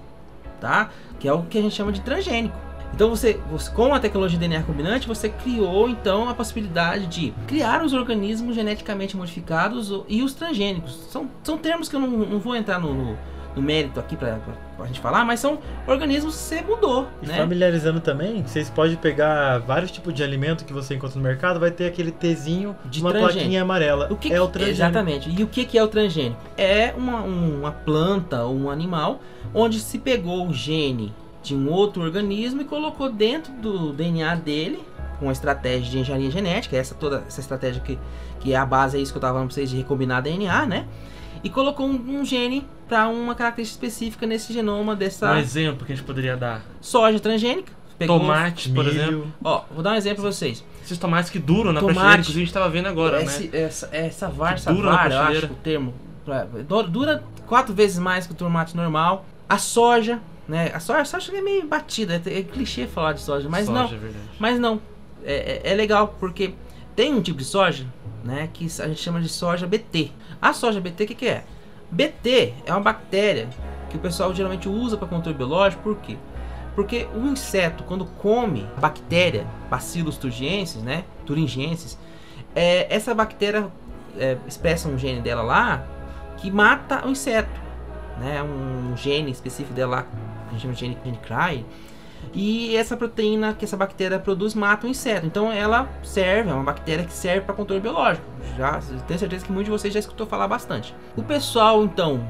[0.60, 0.88] tá?
[1.20, 2.56] Que é o que a gente chama de transgênico.
[2.94, 7.84] Então você, você com a tecnologia DNA recombinante, você criou então a possibilidade de criar
[7.84, 10.94] os organismos geneticamente modificados e os transgênicos.
[11.10, 13.18] São, são termos que eu não, não vou entrar no, no-
[13.56, 17.26] no mérito aqui pra, pra, pra gente falar, mas são organismos que você mudou, E
[17.26, 17.36] né?
[17.38, 21.70] familiarizando também, vocês podem pegar vários tipos de alimento que você encontra no mercado, vai
[21.70, 23.38] ter aquele Tzinho De uma transgênico.
[23.40, 24.08] plaquinha amarela.
[24.12, 24.82] O que é o transgênico.
[24.82, 25.30] Exatamente.
[25.30, 26.38] E o que, que é o transgênico?
[26.58, 29.20] É uma, um- uma planta ou um animal
[29.54, 34.80] onde se pegou o gene de um outro organismo e colocou dentro do DNA dele
[35.18, 37.98] com a estratégia de engenharia genética, essa toda essa estratégia que,
[38.40, 40.66] que é a base, é isso que eu estava falando pra vocês, de recombinar DNA,
[40.66, 40.84] né?
[41.46, 45.92] E colocou um, um gene para uma característica específica nesse genoma dessa Um exemplo que
[45.92, 46.62] a gente poderia dar.
[46.80, 47.72] soja transgênica.
[47.96, 49.00] Pegou- Tomate, por Milho.
[49.00, 49.32] exemplo.
[49.44, 50.64] Ó, vou dar um exemplo pra vocês.
[50.84, 51.94] Esses tomates que duram na Tomate.
[51.94, 53.58] prateleira, inclusive a gente tava vendo agora, Esse- né?
[53.60, 55.46] Essa, essa var, Que dura na savar, eu prateleira.
[55.46, 55.94] acho o termo.
[56.24, 56.44] pra-
[56.88, 59.24] dura- quatro vezes mais que o tomate normal.
[59.48, 60.18] A soja,
[60.48, 60.72] né?
[60.74, 63.78] A soja, a soja é meio batida, é, é clichê falar de soja, mas Soja,
[63.96, 64.08] não.
[64.08, 64.10] é.
[64.40, 64.80] Mas não.
[65.24, 66.52] É, é- é legal porque
[66.96, 67.86] tem um tipo de soja,
[68.24, 68.48] né?
[68.52, 70.10] Que a gente chama de soja BT.
[70.40, 71.44] A soja BT, o que, que é?
[71.90, 73.48] BT é uma bactéria
[73.90, 76.16] que o pessoal geralmente usa para controle biológico, por quê?
[76.74, 81.04] Porque o inseto, quando come a bactéria Bacillus thuringiensis, né?
[81.24, 81.98] Thuringiensis,
[82.54, 83.68] é, essa bactéria
[84.18, 85.86] é, expressa um gene dela lá
[86.36, 87.60] que mata o inseto,
[88.18, 88.42] né?
[88.42, 90.06] Um gene específico dela lá,
[90.48, 91.64] a gente chama de gene, gene CRY,
[92.32, 95.26] e essa proteína que essa bactéria produz mata o inseto.
[95.26, 98.26] Então ela serve, é uma bactéria que serve para controle biológico.
[98.56, 100.94] Já tenho certeza que muitos de vocês já escutou falar bastante.
[101.16, 102.26] O pessoal então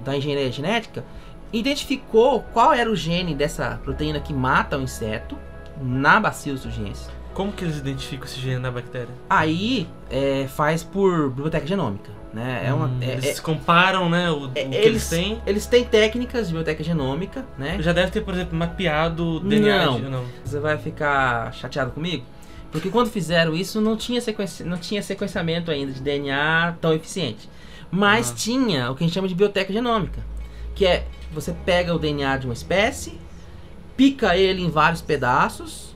[0.00, 1.04] da engenharia genética
[1.52, 5.38] identificou qual era o gene dessa proteína que mata o inseto
[5.80, 7.15] na Bacillus thuringiensis.
[7.36, 9.10] Como que eles identificam esse gene na bactéria?
[9.28, 12.62] Aí é, faz por biblioteca genômica, né?
[12.66, 15.38] É uma, Hum, é- eles é- comparam, né, o, o que é- eles têm.
[15.46, 17.76] Eles têm técnicas de biblioteca genômica, né?
[17.80, 19.98] Já deve ter, por exemplo, mapeado o DNA Não.
[19.98, 20.24] Não.
[20.42, 22.24] Você vai ficar chateado comigo?
[22.72, 24.64] Porque quando fizeram isso não tinha, sequenci...
[24.64, 27.50] não tinha sequenciamento ainda de DNA tão eficiente.
[27.90, 28.34] Mas Ah.
[28.34, 30.20] tinha o que a gente chama de biblioteca genômica.
[30.74, 33.18] Que é você pega o DNA de uma espécie,
[33.94, 35.94] pica ele em vários pedaços,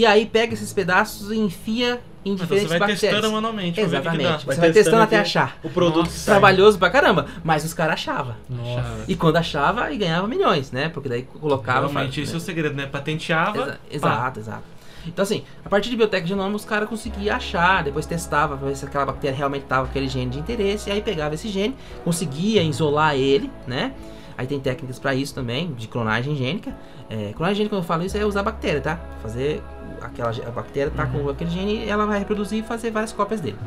[0.00, 3.00] e aí pega esses pedaços e enfia em Mas você diferentes vai bactérias.
[3.00, 4.22] testando manualmente que que Exatamente.
[4.24, 4.38] dá.
[4.54, 5.56] Você vai testando até achar.
[5.62, 6.34] O produto sai.
[6.34, 7.26] Trabalhoso pra caramba.
[7.44, 8.34] Mas os caras achavam.
[8.50, 8.80] Nossa.
[8.80, 9.04] Achava.
[9.08, 10.88] E quando achava, aí ganhava milhões, né?
[10.88, 11.86] Porque daí colocava.
[11.88, 12.86] Realmente, esse é o segredo, né?
[12.86, 13.58] Patenteava.
[13.58, 14.62] Exa- exato, exato.
[15.06, 18.76] Então, assim, a partir de biblioteca genômica, os caras conseguiam achar, depois testava pra ver
[18.76, 21.74] se aquela bactéria realmente estava com aquele gene de interesse, e aí pegava esse gene,
[22.04, 23.92] conseguia isolar ele, né?
[24.36, 26.76] Aí tem técnicas pra isso também, de clonagem gênica.
[27.08, 29.00] É, clonagem gênica, quando eu falo isso, é usar bactéria, tá?
[29.22, 29.62] Fazer
[30.02, 33.40] aquela a bactéria tá com aquele gene e ela vai reproduzir e fazer várias cópias
[33.40, 33.58] dele.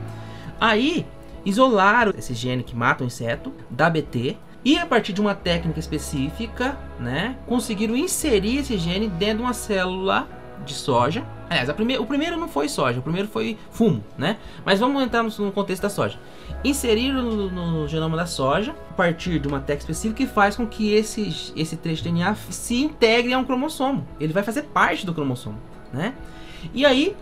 [0.60, 1.06] Aí,
[1.46, 5.80] isolaram esse gene que mata o inseto da BT e a partir de uma técnica
[5.80, 10.28] específica, né, conseguiram inserir esse gene dentro de uma célula
[10.64, 11.26] de soja.
[11.50, 14.38] Aliás, a prime o primeiro não foi soja, o primeiro foi fumo, né?
[14.64, 16.18] Mas vamos entrar no, no contexto da soja.
[16.64, 20.66] Inseriram no, no genoma da soja a partir de uma técnica específica que faz com
[20.66, 24.08] que esse, esse trecho de DNA se integre a um cromossomo.
[24.20, 25.58] Ele vai fazer parte do cromossomo,
[25.94, 26.14] né?
[26.74, 27.16] E aí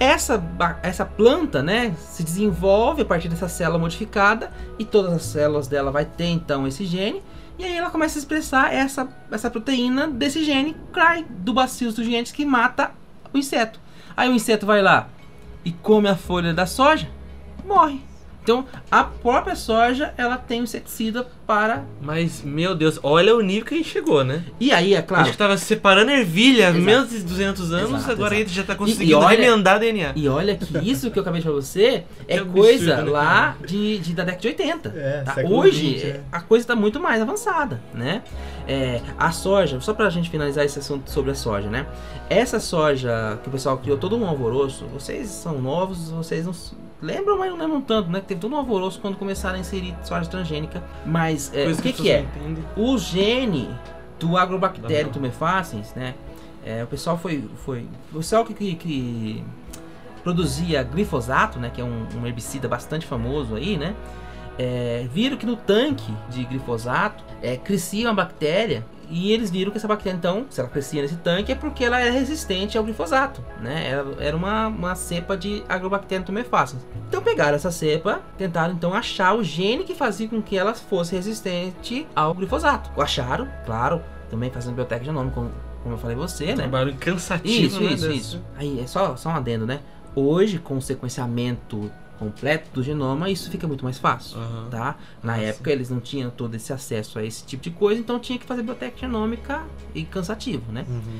[0.00, 0.42] essa,
[0.82, 5.90] essa planta, né, se desenvolve a partir dessa célula modificada e todas as células dela
[5.90, 7.20] vai ter então esse gene
[7.58, 12.06] e aí ela começa a expressar essa, essa proteína desse gene, cry, do bacillus dos
[12.06, 12.92] genes que mata
[13.34, 13.80] o inseto.
[14.16, 15.08] Aí o inseto vai lá
[15.64, 17.08] e come a folha da soja,
[17.66, 18.07] morre.
[18.48, 21.84] Então, a própria soja, ela tem um inseticida para...
[22.00, 24.42] Mas, meu Deus, olha o nível que a gente chegou, né?
[24.58, 25.26] E aí, é A claro...
[25.26, 28.48] gente tava separando ervilha há menos de 200 anos, Exato, agora a exato.
[28.48, 30.12] gente já tá E- e conseguindo olha- remendar DNA.
[30.16, 33.10] E olha que isso que eu acabei de falar pra você é absurdo, coisa né,
[33.10, 34.88] lá de, de- da década de 80.
[34.96, 35.34] É, tá?
[35.46, 36.20] Hoje 20, é.
[36.32, 38.22] a coisa está muito mais avançada, né?
[38.66, 41.86] É, a soja, só pra gente finalizar esse assunto sobre a soja, né?
[42.30, 46.54] Essa soja que o pessoal criou todo um alvoroço, vocês são novos, vocês não
[47.00, 48.20] lembram, mas não lembram tanto, né?
[48.20, 50.82] Que teve todo um alvoroço quando começaram a inserir soja transgênica.
[51.04, 52.26] Mas é, o que, as que é?
[52.76, 53.70] O gene
[54.18, 56.14] do agrobactério tumefaciens, né?
[56.64, 59.44] É, o pessoal foi, foi o pessoal que, que, que
[60.22, 61.70] produzia glifosato, né?
[61.72, 63.94] Que é um, um herbicida bastante famoso aí, né?
[64.58, 69.78] É, viram que no tanque de glifosato é, crescia uma bactéria e eles viram que
[69.78, 73.42] essa bactéria, então, se ela crescia nesse tanque, é porque ela era resistente ao glifosato,
[73.60, 73.88] né?
[73.88, 76.82] Era, era uma, uma cepa de agrobacterium tumefaciens.
[77.08, 81.14] Então pegaram essa cepa, tentaram então achar o gene que fazia com que ela fosse
[81.14, 82.90] resistente ao glifosato.
[83.00, 85.50] Acharam, claro, também fazendo biblioteca genômica, como,
[85.82, 86.54] como eu falei você, né?
[86.56, 87.92] Trabalho cansativo, Isso, né?
[87.92, 88.42] isso, dessa- isso.
[88.56, 89.80] Aí é só, só um adendo, né?
[90.14, 94.68] Hoje, com o sequenciamento completo do genoma, isso fica muito mais fácil, Aham.
[94.70, 94.96] tá?
[95.22, 98.18] Na Ah, época eles não tinham todo esse acesso a esse tipo de coisa, então
[98.18, 99.62] tinha que fazer biblioteca genômica
[99.94, 100.84] e cansativo, né?
[100.88, 101.18] Uhum.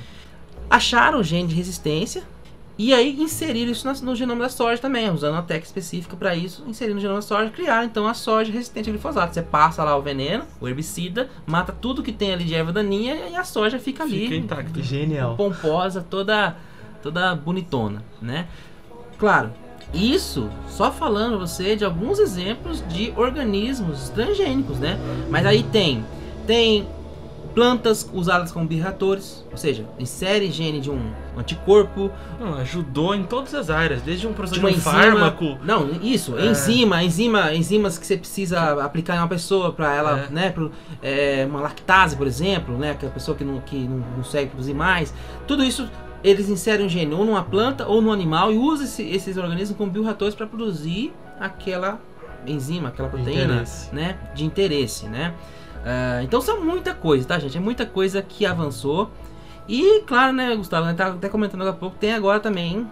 [0.71, 2.23] Acharam o gene de resistência
[2.77, 6.63] e aí inseriram isso no genoma da soja também, usando uma técnica específica para isso,
[6.67, 9.35] inseriram no genoma da soja, criaram então a soja resistente ao glifosato.
[9.35, 13.15] Você passa lá o veneno, o herbicida, mata tudo que tem ali de erva daninha
[13.31, 14.83] e a soja fica ali Fica intacto.
[14.83, 15.37] Genial.
[15.37, 16.57] pomposa, toda
[17.03, 18.47] toda bonitona, né?
[19.19, 19.53] Claro,
[19.93, 24.99] isso só falando você de alguns exemplos de organismos transgênicos, né?
[25.31, 26.05] Mas aí tem
[26.47, 26.87] tem
[27.55, 33.53] plantas usadas como bioreatores, ou seja, insere gene de um anticorpo, Não, ajudou em todas
[33.55, 34.83] as áreas, desde um processo de um enzima.
[34.93, 35.59] fármaco.
[35.65, 36.47] Não, isso, É.
[36.47, 40.33] enzima, enzima, enzimas que você precisa aplicar em uma pessoa para ela, É.
[40.33, 40.71] né, pro,
[41.03, 44.51] é, uma lactase, por exemplo, né, que é a pessoa que não, que não consegue
[44.51, 45.13] produzir mais.
[45.47, 45.89] Tudo isso
[46.25, 49.77] eles inserem um gene ou numa planta ou no animal e usam esse- esses organismos
[49.77, 52.01] como bioreatores para produzir aquela
[52.47, 53.95] enzima, aquela proteína, Interesse.
[53.95, 55.35] né, de interesse, né?
[55.85, 57.57] Ah, então são muita coisa, tá, gente?
[57.57, 59.11] É muita coisa que avançou.
[59.69, 62.87] E claro, né, Gustavo, né, tá até comentando agora há pouco, tem agora também,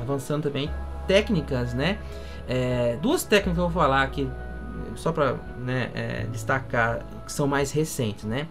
[0.00, 0.70] avançando também,
[1.06, 1.98] técnicas, né?
[2.48, 4.28] É, duas técnicas que eu vou falar aqui,
[4.96, 8.46] só para né, é, destacar, que são mais recentes, né?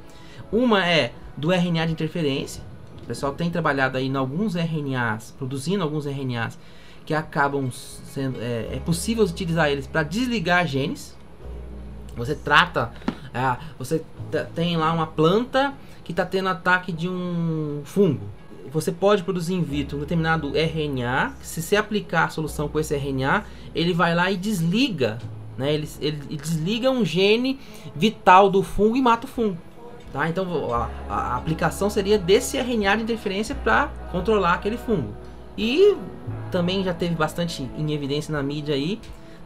[0.51, 2.61] Uma é do RNA de interferência.
[3.09, 6.59] Pessoal tem trabalhado aí em alguns RNAs, produzindo alguns RNAs
[7.07, 8.39] que acabam sendo.
[8.39, 11.17] É, é possível utilizar eles para desligar genes.
[12.15, 12.91] Você trata.
[13.33, 14.03] ah, você
[14.53, 18.27] tem lá uma planta que está tendo ataque de um fungo.
[18.71, 21.33] Você pode produzir in vitro um determinado RNA.
[21.41, 23.43] Se você aplicar a solução com esse RNA,
[23.73, 25.17] ele vai lá e desliga.
[25.57, 25.73] Né?
[25.73, 27.59] Ele, ele- ele desliga um gene
[27.95, 29.57] vital do fungo e mata o fungo.
[30.11, 30.27] Tá?
[30.27, 35.13] Então a, a aplicação seria desse RNA de interferência para controlar aquele fungo.
[35.57, 35.95] E
[36.51, 38.99] também já teve bastante em evidência na mídia aí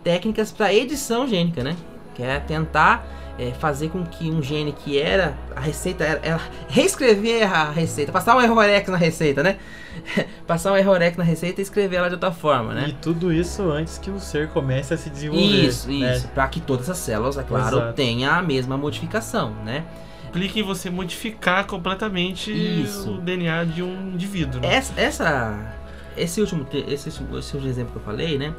[0.04, 1.76] técnicas para edição gênica, né?
[2.14, 3.06] Que é tentar
[3.40, 8.12] é, fazer com que um gene que era a receita era, era reescrever a receita,
[8.12, 9.58] passar um errorex na receita, né?
[10.46, 12.88] passar um errorex na receita e escrever ela de outra forma, né?
[12.90, 15.46] E tudo isso antes que o ser comece a se desenvolver.
[15.46, 16.16] Isso, né?
[16.16, 17.94] isso, para que todas as células, é claro, Exato.
[17.94, 19.84] tenham a mesma modificação, né?
[20.34, 23.12] Implica em você modificar completamente Isso.
[23.16, 24.60] o DNA de um indivíduo.
[24.62, 24.74] Né?
[24.76, 25.74] Essa, essa-
[26.18, 28.54] esse último, esse, esse último exemplo que eu falei, né?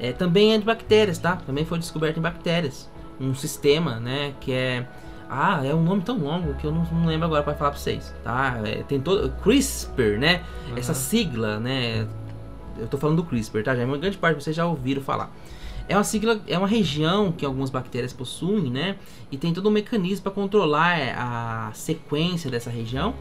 [0.00, 1.36] é, também é de bactérias, tá?
[1.36, 2.90] Também foi descoberto em bactérias.
[3.20, 4.32] Um sistema, né?
[4.40, 4.86] Que é.
[5.28, 7.78] Ah, é um nome tão longo que eu não, não lembro agora para falar para
[7.78, 8.60] vocês, tá?
[8.64, 9.30] É, tem todo.
[9.42, 10.42] CRISPR, né?
[10.76, 11.00] Essa Aham.
[11.00, 12.06] sigla, né?
[12.78, 13.76] Eu tô falando do CRISPR, tá?
[13.76, 15.30] Já uma grande parte de vocês já ouviram falar.
[15.90, 18.94] É uma sigla, é uma região que algumas bactérias possuem, né?
[19.28, 23.12] E tem todo um mecanismo para controlar é, a sequência dessa região.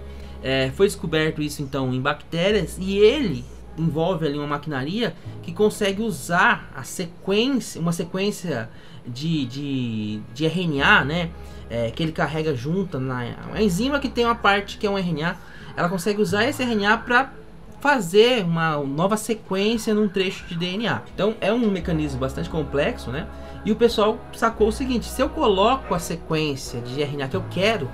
[0.43, 3.43] É, foi descoberto isso então em bactérias e ele
[3.76, 8.70] envolve ali uma maquinaria que consegue usar a sequência, uma sequência
[9.03, 11.30] de, de, de RNA, né?
[11.72, 13.26] É, que ele carrega junto na
[13.59, 15.36] enzima que tem uma parte que é um RNA.
[15.76, 17.34] Ela consegue usar esse RNA para
[17.80, 21.01] fazer uma nova sequência num trecho de DNA.
[21.13, 23.27] Então é um mecanismo bastante complexo, né?
[23.65, 27.45] E o pessoal sacou o seguinte: se eu coloco a sequência de RNA que eu
[27.49, 27.89] quero,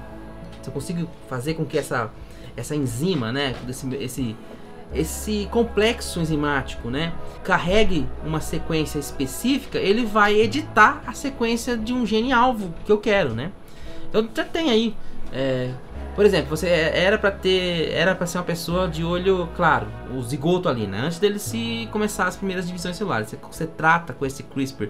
[0.61, 2.11] se eu consigo fazer com que essa,
[2.57, 4.35] essa enzima, né, esse, esse,
[4.93, 7.13] esse complexo enzimático, né,
[7.43, 12.97] carregue uma sequência específica, ele vai editar a sequência de um gene alvo que eu
[12.97, 13.51] quero, né?
[14.09, 14.95] Então já tem aí,
[15.31, 15.71] é,
[16.15, 20.21] por exemplo, você era para ter, era para ser uma pessoa de olho claro, o
[20.23, 21.01] zigoto ali, né?
[21.01, 24.89] Antes dele se começar as primeiras divisões celulares, você, você trata com esse CRISPR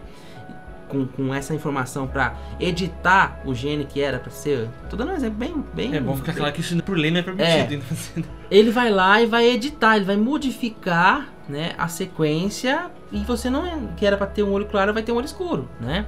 [0.87, 4.69] com, com essa informação para editar o gene que era para ser.
[4.89, 5.63] Tô dando um exemplo bem.
[5.73, 7.83] bem é bom ficar claro que isso por lei não é permitido.
[8.21, 13.49] É, ele vai lá e vai editar, ele vai modificar né, a sequência e você
[13.49, 13.65] não.
[13.65, 16.05] É, que era para ter um olho claro, vai ter um olho escuro, né?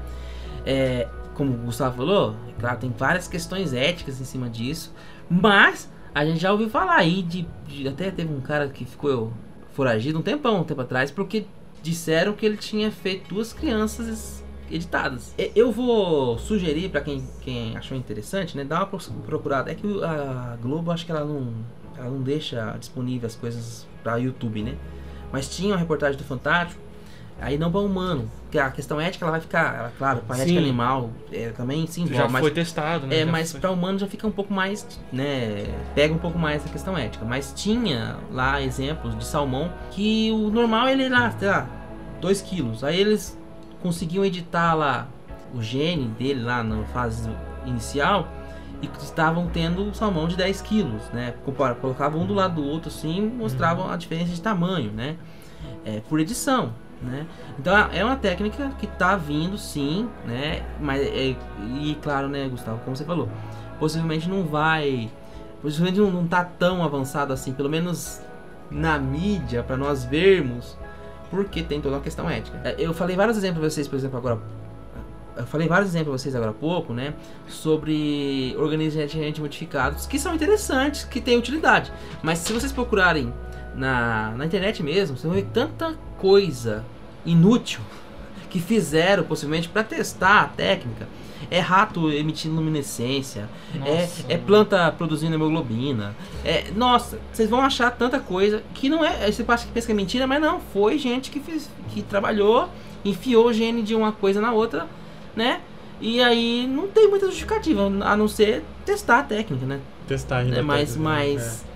[0.65, 1.07] É,
[1.38, 4.91] como o Gustavo falou, claro, tem várias questões éticas em cima disso,
[5.29, 9.31] mas a gente já ouviu falar aí de, de até teve um cara que ficou
[9.73, 11.45] foragido um tempão, um tempo atrás, porque
[11.83, 15.35] disseram que ele tinha feito duas crianças editadas.
[15.55, 19.71] Eu vou sugerir para quem, quem achou interessante, né, dar uma procurada.
[19.71, 21.53] É que a Globo acho que ela não,
[21.95, 24.75] ela não deixa disponível as coisas para YouTube, né?
[25.31, 26.81] Mas tinha uma reportagem do Fantástico,
[27.39, 30.59] aí não para humano, que a questão ética ela vai ficar, ela, claro, para ética
[30.59, 33.17] animal é, também sim já foi testado, né?
[33.17, 36.65] É, já mas para humano já fica um pouco mais, né, pega um pouco mais
[36.65, 37.25] a questão ética.
[37.25, 41.67] Mas tinha lá exemplos de salmão que o normal ele era, sei lá,
[42.21, 42.83] 2 quilos.
[42.83, 43.38] Aí eles
[43.81, 45.07] conseguiam editar lá
[45.53, 47.29] o gene dele lá na fase
[47.65, 48.27] inicial
[48.81, 51.33] e estavam tendo salmão de 10 quilos, né?
[51.81, 53.91] Colocavam um do lado do outro assim, mostravam uhum.
[53.91, 55.15] a diferença de tamanho, né?
[55.83, 57.25] É, por edição, né?
[57.59, 60.63] Então é uma técnica que está vindo sim, né?
[60.79, 61.35] Mas é,
[61.79, 63.29] e claro, né, Gustavo, como você falou,
[63.79, 65.09] possivelmente não vai,
[65.61, 68.21] possivelmente não, não tá tão avançado assim, pelo menos
[68.69, 70.77] na mídia para nós vermos
[71.29, 72.59] porque tem toda uma questão ética.
[72.63, 74.39] É, eu falei vários exemplos para vocês, por exemplo, agora.
[75.35, 77.13] Eu falei vários exemplos para vocês agora há pouco, né?
[77.47, 81.91] Sobre organismos geneticamente modificados que são interessantes, que têm utilidade.
[82.23, 83.31] Mas se vocês procurarem
[83.75, 86.86] na, na internet mesmo, vocês vão ver tanta coisa
[87.26, 87.82] inútil
[88.49, 91.07] que fizeram possivelmente para testar a técnica
[91.49, 93.47] é rato emitindo luminescência,
[93.86, 96.15] é, é, planta produzindo hemoglobina.
[96.43, 99.32] É, nossa, vocês vão achar tanta coisa que não é.
[99.32, 100.59] Você pensa que é mentira, mas não.
[100.59, 102.70] Foi gente que, fez, que trabalhou,
[103.05, 104.88] enfiou o gene de uma coisa na outra,
[105.36, 105.61] né?
[106.01, 109.80] E aí não tem muita justificativa, a não ser testar a técnica, né?
[110.07, 110.57] Testar ainda.
[110.57, 111.68] É, mas, técnica, mas é.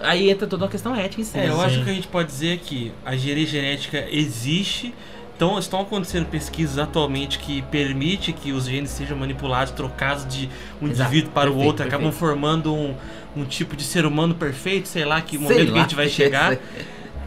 [0.00, 1.38] Aí entra toda uma questão ética em si.
[1.38, 1.64] É, eu Sim.
[1.64, 4.94] acho que a gente pode dizer que a engenharia genética existe
[5.36, 10.48] então, estão acontecendo pesquisas atualmente que permite que os genes sejam manipulados, trocados de
[10.80, 11.10] um Exato.
[11.10, 11.94] indivíduo para perfeito, o outro, perfeito.
[11.94, 12.94] acabam formando um,
[13.36, 16.08] um tipo de ser humano perfeito, sei lá que momento lá, que a gente vai
[16.08, 16.56] chegar.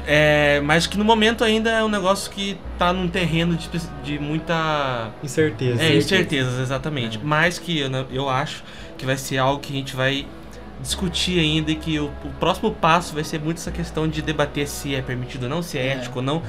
[0.07, 3.69] É, mas que no momento ainda é um negócio que está num terreno de,
[4.03, 5.83] de muita incerteza.
[5.83, 7.19] É, incertezas, exatamente.
[7.19, 7.21] É.
[7.23, 8.63] Mas que eu, eu acho
[8.97, 10.25] que vai ser algo que a gente vai
[10.81, 14.67] discutir ainda e que o, o próximo passo vai ser muito essa questão de debater
[14.67, 15.93] se é permitido ou não, se é, é.
[15.93, 16.41] ético ou não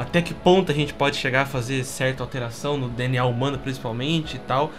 [0.00, 4.36] até que ponto a gente pode chegar a fazer certa alteração no DNA humano, principalmente
[4.36, 4.72] e tal.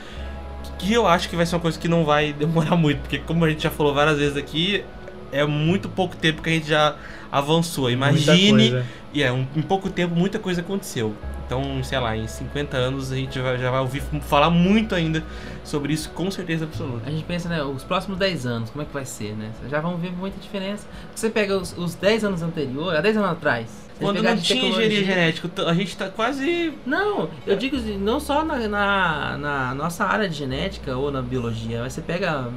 [0.80, 3.46] Que eu acho que vai ser uma coisa que não vai demorar muito, porque como
[3.46, 4.84] a gente já falou várias vezes aqui,
[5.32, 6.96] é muito pouco tempo que a gente já
[7.32, 7.92] avançou.
[7.92, 8.84] Imagine,
[9.14, 11.16] e é um, em pouco tempo muita coisa aconteceu.
[11.46, 14.96] Então, sei lá, em 50 anos a gente já vai, já vai ouvir falar muito
[14.96, 15.22] ainda
[15.66, 17.08] sobre isso, com certeza absoluta.
[17.08, 19.52] A gente pensa, né, os próximos 10 anos, como é que vai ser, né?
[19.70, 20.88] Já vão ver muita diferença.
[21.14, 25.04] Você pega os, os 10 anos anteriores, há 10 anos atrás, quando não tinha engenharia
[25.04, 26.74] genética, a gente tá quase.
[26.86, 31.88] Não, eu digo não só na, na, na, nossa área de genética ou na biologia,
[31.88, 32.50] você pega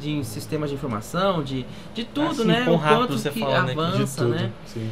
[0.00, 2.66] de sistemas de informação, de, de tudo, assim, né?
[2.68, 4.36] O quanto você que fala, avança, né?
[4.38, 4.52] né?
[4.66, 4.90] Sim.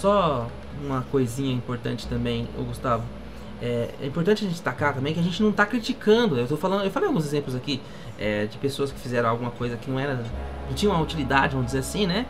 [0.00, 0.48] Só
[0.82, 3.04] uma coisinha importante também, o Gustavo.
[3.62, 6.38] É, é, importante a gente destacar também que a gente não está criticando.
[6.38, 7.80] Eu tô falando, eu falei alguns exemplos aqui
[8.18, 11.66] é, de pessoas que fizeram alguma coisa que não era, não tinha uma utilidade, vamos
[11.66, 12.24] dizer assim, né?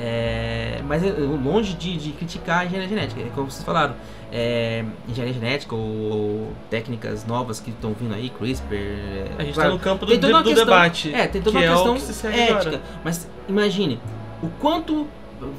[0.00, 1.02] É, mas
[1.44, 3.96] longe de, de, criticar a engenharia genética, é como vocês falaram,
[4.30, 9.32] é, engenharia genética ou, ou, técnicas novas que estão vindo aí, CRISPR.
[9.36, 11.12] A gente está no campo do, do questão, debate.
[11.12, 12.60] É, tem toda uma é questão é que ética.
[12.60, 12.82] Agora.
[13.02, 13.98] Mas imagine
[14.40, 15.08] o quanto.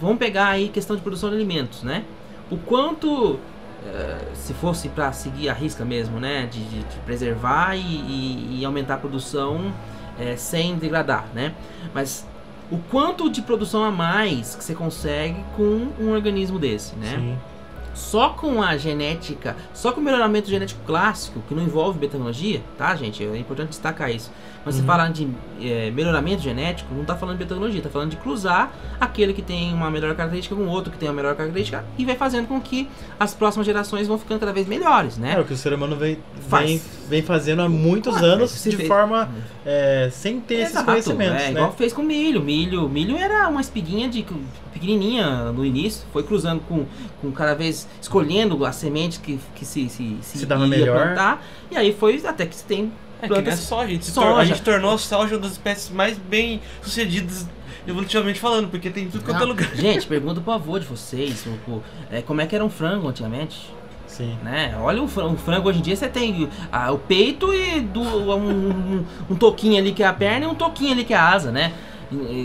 [0.02, 2.04] Vamos pegar aí questão de produção de alimentos, né?
[2.50, 3.40] O quanto.
[3.80, 6.46] Uh, se fosse para seguir a risca mesmo, né?
[6.48, 9.74] De, de, de preservar e, e, e, aumentar a produção
[10.20, 11.54] é, sem degradar, né?
[11.94, 12.28] Mas
[12.70, 17.16] o quanto de produção a mais que você consegue com um organismo desse, né?
[17.16, 17.38] Sim.
[17.94, 22.94] só com a genética, só com o melhoramento genético clássico, que não envolve biotecnologia, tá,
[22.96, 23.24] gente?
[23.24, 24.30] É importante destacar isso.
[24.64, 24.88] Quando você Uhum.
[24.88, 25.28] fala de
[25.62, 29.74] é, melhoramento genético, não está falando de biotecnologia, está falando de cruzar aquele que tem
[29.74, 32.60] uma melhor característica com o outro que tem uma melhor característica e vai fazendo com
[32.60, 32.90] que
[33.20, 35.36] as próximas gerações vão ficando cada vez melhores, né?
[35.38, 36.18] É o que o ser humano vem,
[36.50, 38.88] vem, vem fazendo há muitos Ah, anos se de fez.
[38.88, 39.30] forma
[39.66, 41.52] é, sem ter esses Exato, conhecimentos, é, né?
[41.52, 42.42] igual fez com milho.
[42.42, 44.26] Milho, milho era uma espiguinha de
[44.74, 46.86] pequenininha no início, foi cruzando com,
[47.22, 50.98] com cada vez escolhendo as sementes que, que se, se, Se dava ia melhor.
[51.06, 52.92] plantar, e aí foi até que se tem
[53.22, 53.84] É que a plantas soja.
[53.84, 54.36] A gente, soja.
[54.38, 57.48] a gente tornou a soja uma das espécies mais bem sucedidas
[57.88, 59.74] evolutivamente falando, porque tem tudo quanto é Não, lugar.
[59.76, 63.08] Gente, pergunta pro avô de vocês o- o- é, como é que era um frango
[63.08, 63.58] antigamente.
[64.06, 64.38] Sim.
[64.44, 64.76] Né?
[64.82, 68.02] Olha o frango, o frango hoje em dia você tem ah, o peito e do,
[68.02, 71.18] um, um, um toquinho ali que é a perna e um toquinho ali que é
[71.18, 71.72] a asa, né?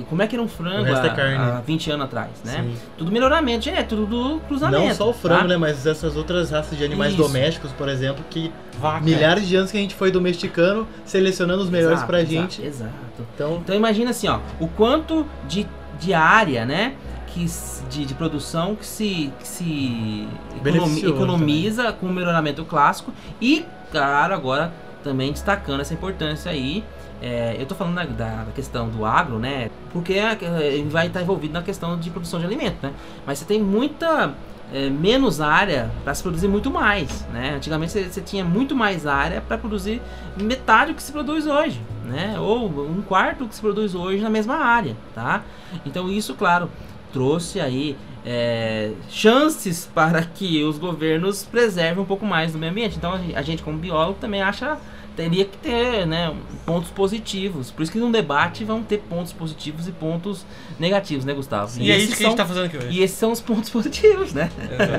[0.09, 2.63] Como é que era um frango é há, há 20 anos atrás, né?
[2.63, 2.77] Sim.
[2.99, 4.85] Tudo melhoramento, é tudo do cruzamento.
[4.87, 5.49] Não só o frango, tá?
[5.49, 5.57] né?
[5.57, 7.23] Mas essas outras raças de animais Isso.
[7.23, 9.01] domésticos, por exemplo, que Vaca.
[9.05, 12.63] milhares de anos que a gente foi domesticando, selecionando os melhores Exato, pra exato, gente.
[12.63, 12.93] Exato.
[13.35, 15.67] Então, Então imagina assim, ó, o quanto de,
[15.99, 16.95] de área, né?
[17.29, 17.47] Que,
[17.91, 23.65] de, de produção que se, que se economi- Beneficiou economiza com o melhoramento clássico e,
[23.91, 26.85] claro, agora também destacando essa importância aí.
[27.25, 29.71] É, eu tô falando da, da- questão do agro, né?
[29.93, 32.93] Porque é- é, ele vai estar envolvido na questão de produção de alimento, né?
[33.27, 34.35] Mas você tem muita
[34.73, 37.55] é, menos área para se produzir muito mais, né?
[37.57, 40.01] Antigamente você, você tinha muito mais área para produzir
[40.41, 42.37] metade do que se produz hoje, né?
[42.39, 45.43] Ou um quarto do que se produz hoje na mesma área, tá?
[45.87, 46.71] Então isso, claro,
[47.13, 52.97] trouxe aí é, chances para que os governos preservem um pouco mais do meio ambiente.
[52.97, 54.77] Então a gente como biólogo também acha
[55.17, 56.35] teria que ter né,
[56.67, 57.71] pontos positivos.
[57.71, 60.45] Por isso que num debate vão ter pontos positivos e pontos
[60.79, 61.71] negativos, né, Gustavo?
[61.81, 62.89] E é esses isso que a gente são- tá fazendo aqui hoje.
[62.91, 64.51] E esses são os pontos positivos, né?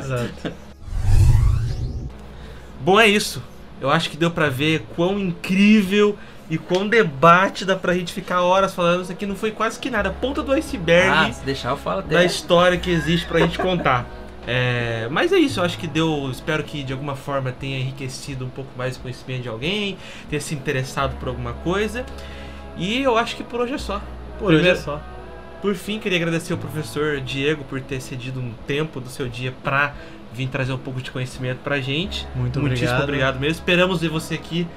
[0.01, 0.53] exato.
[2.81, 3.41] Bom, é isso.
[3.81, 6.17] Eu acho que deu pra ver quão incrível
[6.49, 9.01] e quão debate dá pra gente ficar horas falando.
[9.03, 10.11] Isso aqui não foi quase que nada.
[10.11, 12.25] Ponta do Ah, iceberg se deixar eu falo da até.
[12.25, 14.05] história que existe pra gente contar.
[14.47, 16.29] É, mas é isso, eu acho que deu.
[16.31, 19.97] Espero que de alguma forma tenha enriquecido um pouco mais o conhecimento de alguém,
[20.29, 22.05] tenha se interessado por alguma coisa.
[22.77, 24.01] E eu acho que por hoje é só.
[24.37, 25.01] Por hoje é Primeiro- só.
[25.61, 29.51] Por fim, queria agradecer ao professor Diego por ter cedido um tempo do seu dia
[29.63, 29.93] pra
[30.31, 32.27] vir trazer um pouco de conhecimento pra gente.
[32.35, 33.03] Muito Muitíssimo obrigado.
[33.03, 33.53] obrigado mesmo.
[33.55, 34.67] Esperamos ver você aqui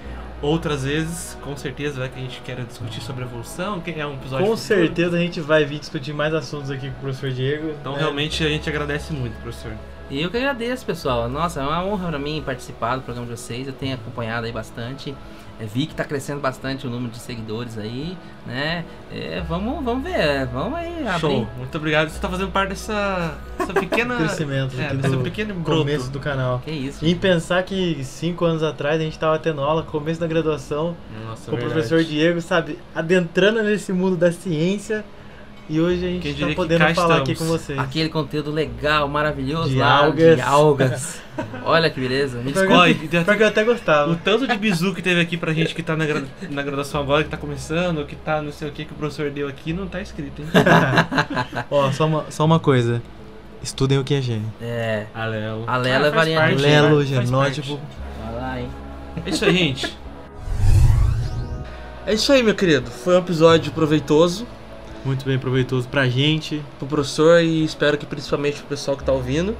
[0.40, 4.14] outras vezes, com certeza, vai que a gente quer discutir sobre evolução, que é um
[4.14, 4.80] episódio Com futuro.
[4.80, 7.70] certeza a gente vai vir discutir mais assuntos aqui com o professor Diego.
[7.80, 7.98] Então né?
[7.98, 9.72] realmente a gente agradece muito, professor.
[10.10, 11.28] E eu que agradeço, pessoal.
[11.28, 13.66] Nossa, é uma honra pra mim participar do programa de vocês.
[13.66, 15.14] Eu tenho acompanhado aí bastante.
[15.60, 18.84] É, vi que tá crescendo bastante o número de seguidores aí, né?
[19.12, 21.20] É, vamos, vamos ver, vamos aí abrir.
[21.20, 21.48] Show.
[21.56, 22.08] Muito obrigado.
[22.08, 25.80] Você tá fazendo parte dessa, dessa pequena Crescimento é, do pequeno broto.
[25.80, 26.60] começo do canal.
[26.64, 27.04] Que isso.
[27.04, 30.96] Em pensar que cinco anos atrás a gente tava tendo aula, começo da graduação,
[31.26, 31.72] Nossa, com o verdade.
[31.74, 35.04] professor Diego, sabe, adentrando nesse mundo da ciência.
[35.70, 37.52] E hoje a gente tá que podendo falar aqui estamos.
[37.52, 37.78] com vocês.
[37.78, 40.36] Aquele conteúdo legal, maravilhoso De lá algas.
[40.36, 41.22] de algas.
[41.62, 42.38] Olha que beleza.
[42.38, 42.82] Me Pior que- desculpa.
[42.82, 44.18] Ó, e tem Pior que eu até O gostava.
[44.24, 47.22] tanto de bizu que teve aqui pra gente que tá na, gra- na graduação agora,
[47.22, 49.86] que tá começando, que tá não sei o que que o professor deu aqui, não
[49.86, 50.48] tá escrito, hein?
[51.70, 53.02] Ó, só uma, só uma coisa.
[53.62, 54.50] Estudem o que é gênio.
[54.62, 55.64] É, Alelo.
[55.66, 56.62] A Lela faz varia parte, muito.
[56.66, 57.80] Lelo, faz- faz genótipo.
[58.24, 58.68] vai lá, hein.
[59.26, 59.98] É isso aí, gente.
[62.06, 62.90] É isso aí, meu querido.
[62.90, 64.46] Foi um episódio proveitoso
[65.04, 66.62] Muito bem proveitoso pra gente.
[66.78, 69.56] pro professor e espero que principalmente pro pessoal que tá ouvindo.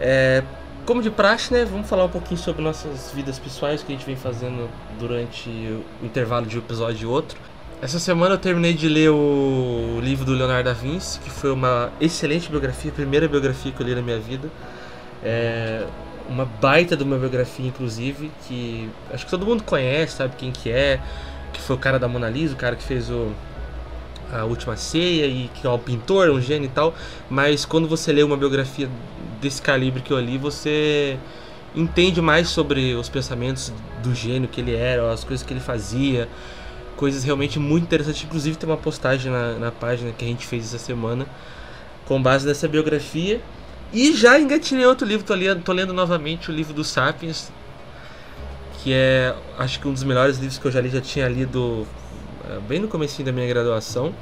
[0.00, 0.42] É,
[0.86, 1.64] como de praxe, né?
[1.64, 4.68] Vamos falar um pouquinho sobre nossas vidas pessoais que a gente vem fazendo
[4.98, 7.38] durante o intervalo de um episódio e outro.
[7.82, 11.90] Essa semana eu terminei de ler o livro do Leonardo da Vinci, que foi uma
[12.00, 14.50] excelente biografia, a primeira biografia que eu li na minha vida.
[15.22, 15.86] É
[16.28, 20.70] uma baita de uma biografia, inclusive, que acho que todo mundo conhece, sabe quem que
[20.70, 21.00] é,
[21.52, 23.32] que foi o cara da Mona Lisa, o cara que fez o
[24.32, 26.94] a Última Ceia e que é um pintor, um gênio e tal,
[27.28, 28.88] mas quando você lê uma biografia
[29.40, 31.18] desse calibre que eu li, você
[31.74, 33.72] entende mais sobre os pensamentos
[34.02, 36.28] do gênio que ele era, as coisas que ele fazia,
[36.96, 38.24] coisas realmente muito interessantes.
[38.24, 41.26] Inclusive tem uma postagem na, na página que a gente fez essa semana
[42.06, 43.40] com base nessa biografia.
[43.92, 47.50] E já engatinhei outro livro, tô lendo, tô lendo novamente o livro do Sapiens,
[48.78, 51.86] que é acho que um dos melhores livros que eu já li, já tinha lido
[51.86, 51.99] é,
[52.58, 54.14] bem no comecinho da minha graduação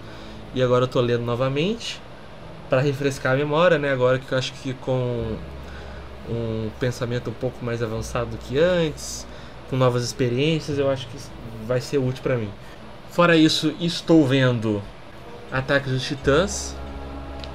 [0.54, 2.00] e agora eu tô lendo novamente
[2.68, 3.92] para refrescar a memória, né?
[3.92, 5.36] Agora que eu acho que com
[6.28, 9.26] um pensamento um pouco mais avançado do que antes,
[9.70, 11.16] com novas experiências, eu acho que
[11.66, 12.50] vai ser útil para mim.
[13.10, 14.82] Fora isso, estou vendo
[15.50, 16.76] Ataque dos Titãs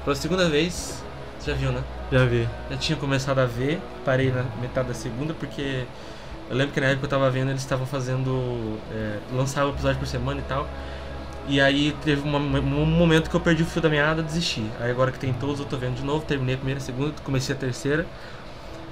[0.04, 1.02] pela segunda vez.
[1.38, 1.82] Você já viu, né?
[2.10, 2.48] Já vi.
[2.70, 5.84] Já tinha começado a ver, parei na metade da segunda, porque
[6.50, 8.78] eu lembro que na época eu tava vendo, eles estavam fazendo.
[8.92, 10.68] É, lançavam um episódio por semana e tal.
[11.46, 14.64] E aí teve uma- um momento que eu perdi o fio da meada, desisti.
[14.80, 17.12] Aí agora que tem todos, eu tô vendo de novo, terminei a primeira, a segunda,
[17.22, 18.06] comecei a terceira.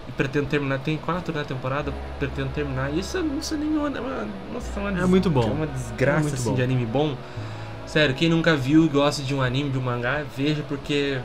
[0.09, 2.91] E pretendo terminar, tem quatro na temporada, pretendo terminar.
[2.93, 3.89] E isso é- isso é nenhuma.
[3.97, 5.43] É uma, nossa, é uma É des- muito bom.
[5.49, 6.57] É uma desgraça É assim, bom.
[6.57, 7.17] de anime bom.
[7.87, 11.19] Sério, quem nunca viu e gosta de um anime, de um mangá, veja porque.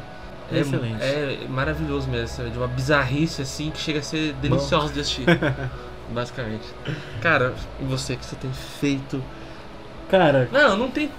[0.52, 1.02] É excelente.
[1.04, 2.46] É maravilhoso mesmo.
[2.46, 5.26] É de uma bizarrice assim que chega a ser delicioso de assistir.
[6.10, 6.66] basicamente.
[7.22, 9.24] Cara, você que você tem feito?
[10.10, 11.12] Cara, Não, não tem.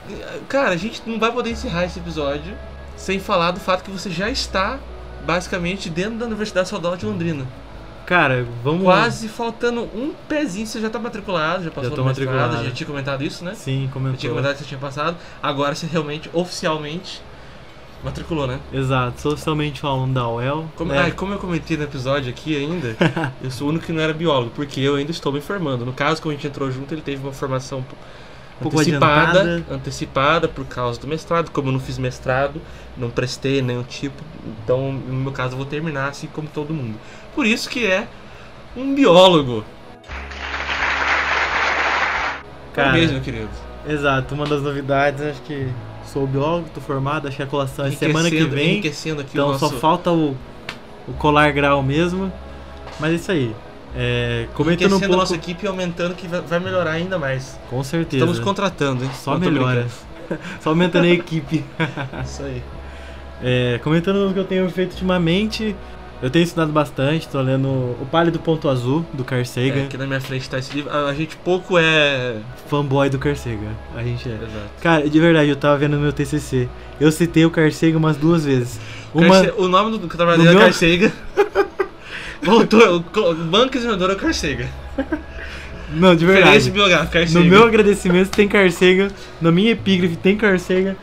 [0.49, 2.57] Cara, a gente não vai poder encerrar esse episódio
[2.97, 4.79] sem falar do fato que você já está
[5.27, 7.47] basicamente dentro da Universidade Estadual de Londrina.
[8.07, 8.83] cara, vamos.
[8.85, 12.65] Quase faltando um pezinho, você já está matriculado, já passou tô no mestrado, matriculado.
[12.65, 13.55] já tinha comentado isso, né?
[13.55, 14.31] Sim, Eu tinha comentou.
[14.31, 15.17] comentado que você tinha passado.
[15.43, 17.21] Agora você realmente, oficialmente,
[18.03, 18.61] matriculou, né?
[18.73, 20.71] Exato, socialmente falando da UEL.
[20.77, 20.99] Como, né?
[20.99, 22.97] ai, como eu comentei no episódio aqui ainda,
[23.43, 25.85] eu sou o único que não era biólogo, porque eu ainda estou me formando.
[25.85, 27.85] No caso, como a gente entrou junto, ele teve uma formação
[28.61, 29.41] um Antecipada.
[29.41, 31.51] antecipada, antecipada por causa do mestrado.
[31.51, 32.61] Como eu não fiz mestrado,
[32.97, 34.23] não prestei nenhum tipo,
[34.65, 36.99] então no meu caso eu vou terminar assim como todo mundo.
[37.35, 38.09] Por isso que é
[38.77, 39.65] um biólogo.
[42.73, 43.49] Cara, Parabéns, meu querido.
[43.87, 45.69] Exato, uma das novidades, acho que
[46.13, 48.83] sou biólogo, tô formado, acho que a colação é semana que vem.
[49.33, 49.69] Então nosso...
[49.69, 50.37] só falta o,
[51.07, 52.33] o colar grau mesmo.
[52.99, 53.57] Mas é isso aí.
[53.97, 55.17] É, comentando um enriquecendo a pouco.
[55.17, 57.59] nossa equipe e aumentando que vai melhorar ainda mais.
[57.71, 58.25] Com certeza.
[58.25, 59.11] Estamos contratando, hein?
[59.15, 59.87] Só melhora.
[60.61, 61.65] Só aumentando a equipe.
[62.25, 62.63] Isso aí.
[63.43, 65.75] É, comentando o que eu tenho feito ultimamente,
[66.23, 69.85] eu tenho estudado bastante, tô lendo O Pálido Ponto Azul, do Carl É, Sagan.
[69.85, 70.91] aqui na minha frente tá esse livro.
[70.91, 72.37] A, a gente pouco é.
[72.69, 73.73] Fanboy do Carl Sagan.
[73.97, 74.33] A gente é.
[74.33, 74.71] Exato.
[74.83, 76.69] Cara, de verdade, eu tava vendo no meu TCC.
[77.01, 78.81] Eu citei o Carl Sagan umas duas vezes.
[79.15, 81.13] Uma, Carce- O nome do, trabalho dele é meu- Carcega.
[82.43, 84.69] Voltou, o co- o banco examinador é o Carcega.
[85.93, 86.71] não, de verdade.
[87.35, 89.09] No meu agradecimento tem Carl Sagan,
[89.41, 90.95] na minha epígrafe tem Carl Sagan.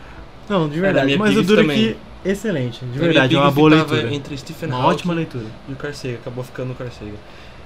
[0.48, 1.06] Não, de É, verdade.
[1.08, 1.90] minha mas o duro também.
[1.90, 2.84] aqui, excelente.
[2.86, 4.14] De Na verdade, é uma boa leitura.
[4.14, 5.46] Entre Stephen Uma Hawking ótima leitura.
[5.70, 6.16] e o Carcega.
[6.16, 7.14] Acabou ficando o Carcega.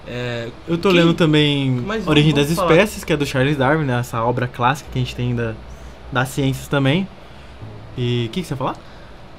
[0.07, 2.72] É, Eu tô Quem- lendo também Mas Origem das falar.
[2.72, 3.99] Espécies, que é do Charles Darwin, né?
[3.99, 5.53] Essa obra clássica que a gente tem da,
[6.12, 7.07] das ciências também.
[7.97, 8.76] E o que, que você ia falar?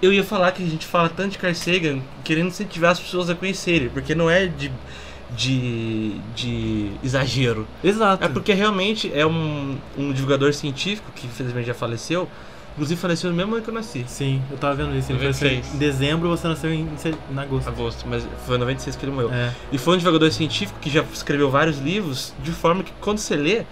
[0.03, 3.29] Eu ia falar que a gente fala tanto de Carl Sagan querendo incentivar as pessoas
[3.31, 4.71] a conhecerem, porque não é de,
[5.37, 7.67] de, de exagero.
[7.83, 8.25] Exato.
[8.25, 12.29] É porque realmente é um, um divulgador científico que infelizmente já faleceu.
[12.73, 14.05] Inclusive faleceu no mesmo ano que eu nasci.
[14.07, 15.11] Sim, eu tava vendo isso.
[15.13, 15.75] Ele faleceu 96.
[15.75, 16.89] em dezembro, você nasceu em,
[17.33, 17.69] em agosto.
[17.69, 19.33] Agosto, mas foi em 96 que ele morreu.
[19.33, 19.53] É.
[19.73, 23.37] E foi um divulgador científico que já escreveu vários livros, de forma que quando você
[23.37, 23.65] lê,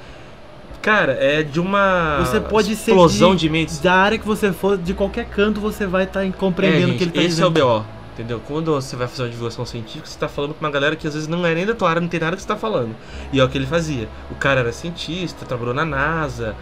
[0.82, 3.78] cara, é de uma Você pode ser explosão de- de, mentes.
[3.78, 7.04] Da área que você for, de qualquer canto, você vai estar compreendendo é, o que
[7.04, 7.58] ele tá esse dizendo.
[7.58, 7.86] é o BO.
[8.14, 8.40] Entendeu?
[8.48, 11.14] Quando você vai fazer uma divulgação científica, você tá falando com uma galera que às
[11.14, 12.94] vezes não é nem da tua área, não tem nada que você tá falando.
[13.32, 14.08] E é o que ele fazia.
[14.28, 16.56] O cara era cientista, trabalhou na NASA,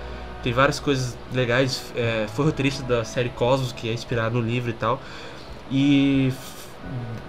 [0.47, 1.92] tem várias coisas legais.
[1.97, 5.03] é, foi roteirista da série Cosmos, que é inspirado no livro e tal.
[5.68, 6.32] E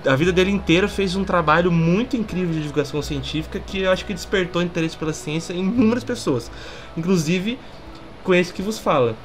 [0.05, 4.05] a vida dele inteira fez um trabalho muito incrível de divulgação científica que eu acho
[4.05, 6.51] que despertou interesse pela ciência em inúmeras pessoas.
[6.95, 7.57] Inclusive
[8.23, 9.15] com esse que vos fala.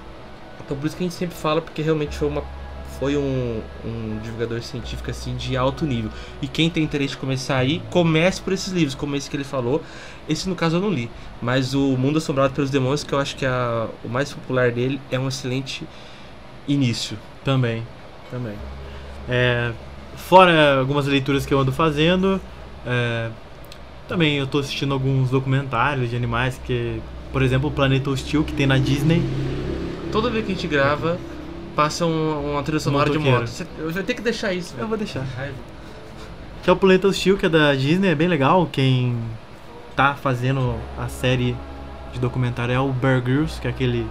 [0.65, 2.43] Então por isso que a gente sempre fala, porque realmente foi uma
[3.03, 6.11] foi um, um divulgador científico assim de alto nível.
[6.41, 9.43] E quem tem interesse de começar aí, comece por esses livros, como esse que ele
[9.43, 9.83] falou.
[10.29, 11.11] Esse no caso eu não li,
[11.41, 14.71] mas o Mundo Assombrado pelos Demônios, que eu acho que é a- o mais popular
[14.71, 15.85] dele, é um excelente
[16.69, 17.19] início.
[17.45, 17.83] Também,
[18.31, 18.55] também.
[19.29, 19.73] É,
[20.17, 22.41] fora algumas leituras que eu ando fazendo,
[22.87, 23.31] é,
[24.09, 27.01] também eu tô assistindo alguns documentários de animais, que,
[27.33, 29.23] por exemplo, o Planeta Hostil, que tem na Disney.
[30.13, 31.19] Toda vez que a gente grava,
[31.75, 33.51] passa um- uma trilha sonora de moto.
[33.79, 34.73] Eu vou ter que deixar isso.
[34.75, 34.89] Eu velho.
[34.89, 35.25] vou deixar.
[36.63, 38.69] Que é o Planeta Hostil, que é da Disney, é bem legal.
[38.71, 39.17] Quem
[39.97, 41.57] tá fazendo a série
[42.13, 44.07] de documentário é o Bear Grylls, que é aquele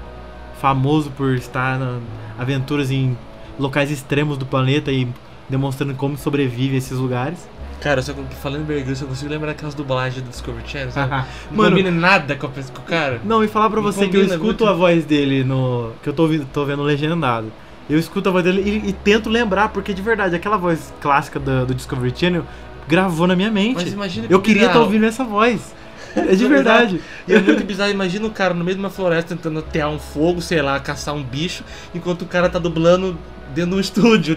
[0.60, 2.00] famoso por estar na
[2.38, 3.18] aventuras em
[3.60, 5.08] locais extremos do planeta e
[5.50, 7.48] demonstrando como sobrevive a esses lugares.
[7.80, 11.10] Cara, só, falando em Bear Grylls, eu consigo lembrar aquelas dublagens do Discovery Channel, sabe?
[11.50, 13.20] Não Mano, combina nada com, a, com o cara.
[13.24, 14.68] Não, e falar pra Não você que eu escuto muito.
[14.68, 15.92] a voz dele no.
[16.04, 17.52] que eu tô, ouvindo, tô vendo legendado.
[17.90, 21.40] Eu escuto a voz dele e, e tento lembrar, porque de verdade, aquela voz clássica
[21.40, 22.46] do, do Discovery Channel
[22.88, 23.76] gravou na minha mente.
[23.84, 24.86] Mas imagina que Eu queria estar bizarro.
[24.86, 25.74] ouvindo essa voz.
[26.16, 27.02] É de Não, verdade.
[27.28, 30.00] E é muito bizarro, imagina o cara no meio de uma floresta tentando atear um
[30.00, 31.64] fogo, sei lá, caçar um bicho,
[31.96, 33.18] enquanto o cara tá dublando
[33.54, 34.36] dentro de um estúdio.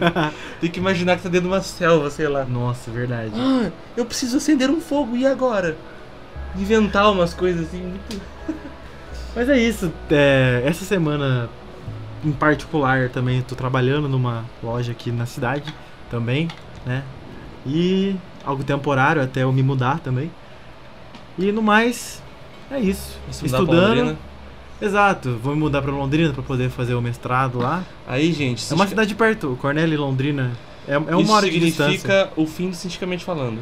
[0.60, 2.44] Tem que imaginar que tá dentro de uma selva, sei lá.
[2.44, 3.32] Nossa, verdade.
[3.36, 5.76] Ah, eu preciso acender um fogo, e agora?
[6.56, 8.20] Inventar umas coisas assim, muito...
[9.34, 9.92] Mas é isso.
[10.10, 11.48] é, essa semana,
[12.24, 15.74] em particular, também tô trabalhando numa loja aqui na cidade
[16.08, 16.48] também.
[16.86, 17.02] né?
[17.66, 18.14] E
[18.44, 20.30] algo temporário até eu me mudar também.
[21.38, 22.22] E no mais,
[22.70, 23.18] é isso.
[23.30, 24.16] Estudando.
[24.80, 27.84] Exato, vou mudar pra Londrina pra poder fazer o mestrado lá.
[28.06, 30.52] Aí, gente, É uma cidade perto, Cornell e Londrina.
[30.86, 31.92] É, é uma isso hora de distância.
[31.98, 33.60] significa o fim do cientificamente falando.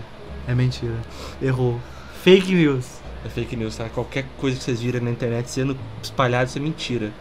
[0.49, 0.95] É mentira.
[1.41, 1.79] Errou.
[2.25, 2.87] Fake news.
[3.25, 3.89] É fake news, tá?
[3.89, 7.13] Qualquer coisa que vocês virem na internet sendo espalhado, isso é mentira.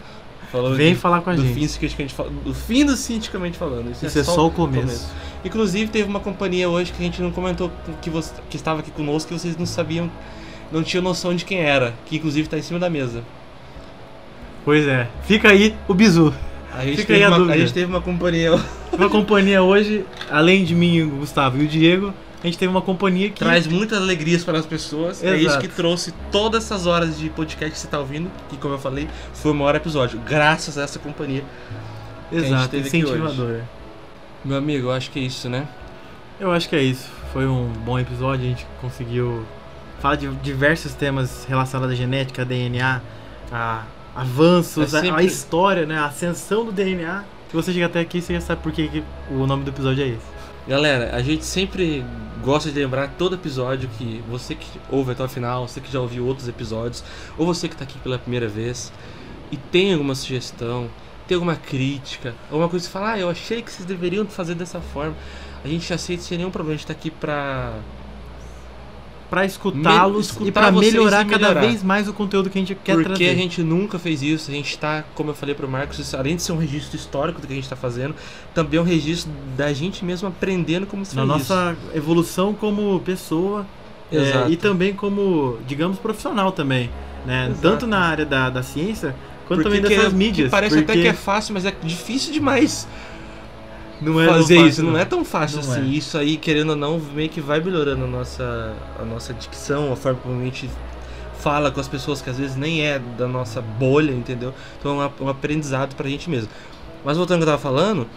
[0.52, 1.54] Falando Vem de- falar com a do gente.
[1.54, 3.92] fim, cientificamente do fim do cientificamente falando.
[3.92, 5.10] Isso, Isso é só o começo.
[5.46, 7.72] Inclusive, teve uma companhia hoje que a gente não comentou
[8.02, 10.10] que, você, que estava aqui conosco que vocês não sabiam,
[10.72, 13.24] não tinham noção de quem era, que inclusive está em cima da mesa.
[14.64, 15.08] Pois é.
[15.24, 16.34] Fica aí o bizu.
[16.74, 17.56] A gente, Fica aí a uma, dúvida.
[17.56, 18.52] a gente teve uma companhia
[18.94, 22.82] Uma companhia hoje, além de mim, o Gustavo e o Diego, a gente teve uma
[22.82, 23.40] companhia que.
[23.40, 25.24] traz muitas alegrias para as pessoas.
[25.24, 25.62] É isso Exato.
[25.62, 29.08] que trouxe todas essas horas de podcast que você está ouvindo, que como eu falei,
[29.34, 31.44] foi o maior episódio, graças a essa companhia.
[32.32, 33.62] Exato, incentivador.
[34.44, 35.68] Meu amigo, eu acho que é isso, né?
[36.40, 37.10] Eu acho que é isso.
[37.32, 39.46] Foi um bom episódio, a gente conseguiu
[40.02, 43.02] falar de diversos temas relacionados à genética, DNA,
[43.52, 43.84] a
[44.16, 45.98] avanços, É a- a, sempre- história, né?
[45.98, 47.24] A ascensão do DNA.
[47.50, 50.08] Se você chegar até aqui, você já sabe por que o nome do episódio é
[50.08, 50.32] esse.
[50.68, 52.04] Galera, a gente sempre
[52.44, 56.00] gosta de lembrar todo episódio que você que ouve até o final, você que já
[56.00, 57.04] ouviu outros episódios,
[57.38, 58.92] ou você que está aqui pela primeira vez
[59.52, 60.88] e tem alguma sugestão,
[61.28, 64.56] tem alguma crítica, alguma coisa que você fala, ah, eu achei que vocês deveriam fazer
[64.56, 65.16] dessa forma,
[65.64, 67.74] a gente aceita sem nenhum problema, a gente tá aqui pra.
[69.32, 71.62] Pra escutá-los escutar e vocês melhorar e cada melhorar.
[71.68, 73.30] vez mais o conteúdo que a gente quer porque trazer.
[73.30, 76.36] a gente nunca fez isso, a gente tá, como eu falei pro Marcos, isso, além
[76.36, 78.14] de ser um registro histórico do que a gente tá fazendo,
[78.54, 81.54] também é um registro da gente mesmo aprendendo como se Na faz isso.
[81.54, 83.66] nossa evolução como pessoa
[84.12, 86.90] é, e também como, digamos, profissional também.
[87.26, 87.46] Né?
[87.46, 87.62] Exato.
[87.62, 89.16] Tanto na área da, da ciência,
[89.48, 90.52] quanto Porque também dessas que mídias.
[90.52, 92.86] parece até porque que é fácil, mas é difícil demais
[94.02, 94.84] não é fazer fácil, isso.
[94.84, 95.82] Não é tão fácil Não assim.
[95.82, 95.94] é.
[95.96, 99.96] Isso aí, querendo ou não, meio que vai melhorando a nossa, a nossa dicção, a
[99.96, 100.70] forma como a gente
[101.40, 104.54] fala com as pessoas que às vezes nem é da nossa bolha, entendeu?
[104.80, 106.50] Então é um, aprendizado pra gente mesmo.
[107.04, 108.08] Mas voltando ao que eu tava falando,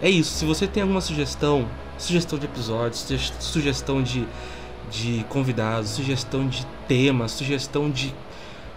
[0.00, 0.32] é isso.
[0.32, 1.66] Se você tem alguma sugestão,
[1.98, 4.26] sugestão de episódios, suge- sugestão de,
[4.90, 8.14] de convidados, sugestão de temas, sugestão de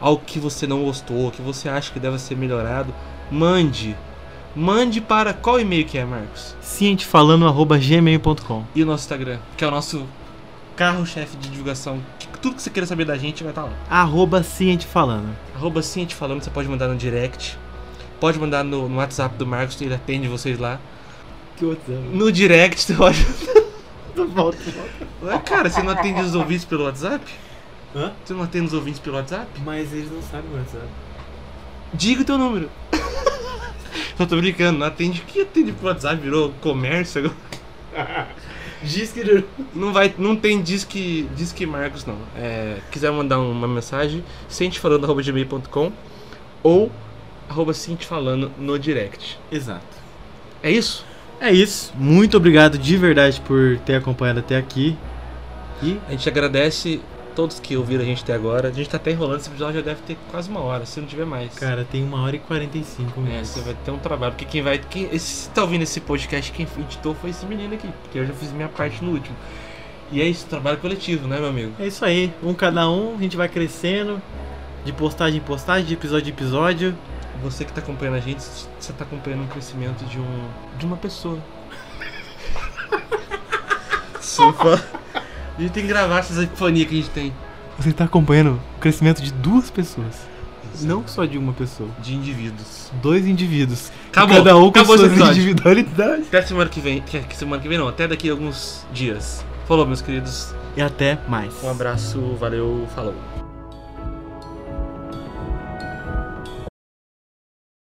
[0.01, 2.93] algo que você não gostou, que você acha que deve ser melhorado,
[3.31, 3.95] mande.
[4.55, 6.55] Mande para qual e-mail que é, Marcos?
[6.61, 10.05] cientefalando.gmail.com E o nosso Instagram, que é o nosso
[10.75, 11.99] carro-chefe de divulgação.
[12.41, 13.73] Tudo que você queira saber da gente vai estar lá.
[13.89, 15.29] Arroba cientefalando.
[15.55, 17.57] Arroba Ciente Falando, você pode mandar no direct.
[18.19, 20.79] Pode mandar no, no WhatsApp do Marcos, ele atende vocês lá.
[21.55, 22.01] Que WhatsApp?
[22.11, 23.25] No direct, você pode.
[24.33, 24.57] Volta,
[25.23, 27.23] Ué, Cara, você não atende os ouvintes pelo WhatsApp?
[27.95, 28.11] Hã?
[28.23, 29.47] Você não atende os ouvintes pelo WhatsApp?
[29.63, 30.85] Mas eles não sabem o WhatsApp.
[31.93, 32.69] Diga o teu número.
[34.17, 35.21] Só tô brincando, não atende.
[35.21, 36.21] O que atende pro WhatsApp?
[36.21, 38.27] Virou comércio agora?
[38.83, 42.17] Diz que Não, vai, não tem disque, disque Marcos, não.
[42.35, 45.91] É, quiser mandar uma mensagem, cientefalando.gmail.com
[46.61, 46.91] ou
[47.49, 47.71] arroba
[48.57, 49.39] no direct.
[49.49, 49.85] Exato.
[50.61, 51.05] É isso?
[51.39, 51.93] É isso.
[51.95, 54.97] Muito obrigado de verdade por ter acompanhado até aqui.
[55.81, 57.01] E A gente agradece
[57.33, 58.69] todos que ouviram a gente até agora.
[58.69, 61.07] A gente tá até enrolando, esse episódio já deve ter quase uma hora, se não
[61.07, 61.53] tiver mais.
[61.55, 63.49] Cara, tem uma hora e 45 É, minutos.
[63.49, 64.77] você vai ter um trabalho, porque quem vai.
[64.79, 68.25] Quem, esse, se tá ouvindo esse podcast, quem editou foi esse menino aqui, porque eu
[68.25, 69.35] já fiz minha parte no último.
[70.11, 71.71] E é isso, trabalho coletivo, né, meu amigo?
[71.79, 74.21] É isso aí, um cada um, a gente vai crescendo,
[74.85, 76.95] de postagem em postagem, de episódio em episódio.
[77.41, 78.41] Você que tá acompanhando a gente,
[78.79, 80.47] você tá acompanhando o crescimento de um.
[80.77, 81.39] de uma pessoa.
[84.21, 85.02] Sufa.
[85.57, 87.33] A gente tem que gravar essas epifanias que a gente tem.
[87.77, 90.15] Você está acompanhando o crescimento de duas pessoas,
[90.81, 91.89] não só de uma pessoa.
[92.01, 92.91] De indivíduos.
[93.01, 93.91] Dois indivíduos.
[94.09, 96.27] Acabou, cada um com acabou suas individualidades.
[96.27, 97.01] Até semana que vem.
[97.01, 99.43] Que semana que vem não, até daqui a alguns dias.
[99.67, 100.53] Falou, meus queridos.
[100.75, 101.53] E até mais.
[101.63, 103.32] Um abraço, valeu, falou.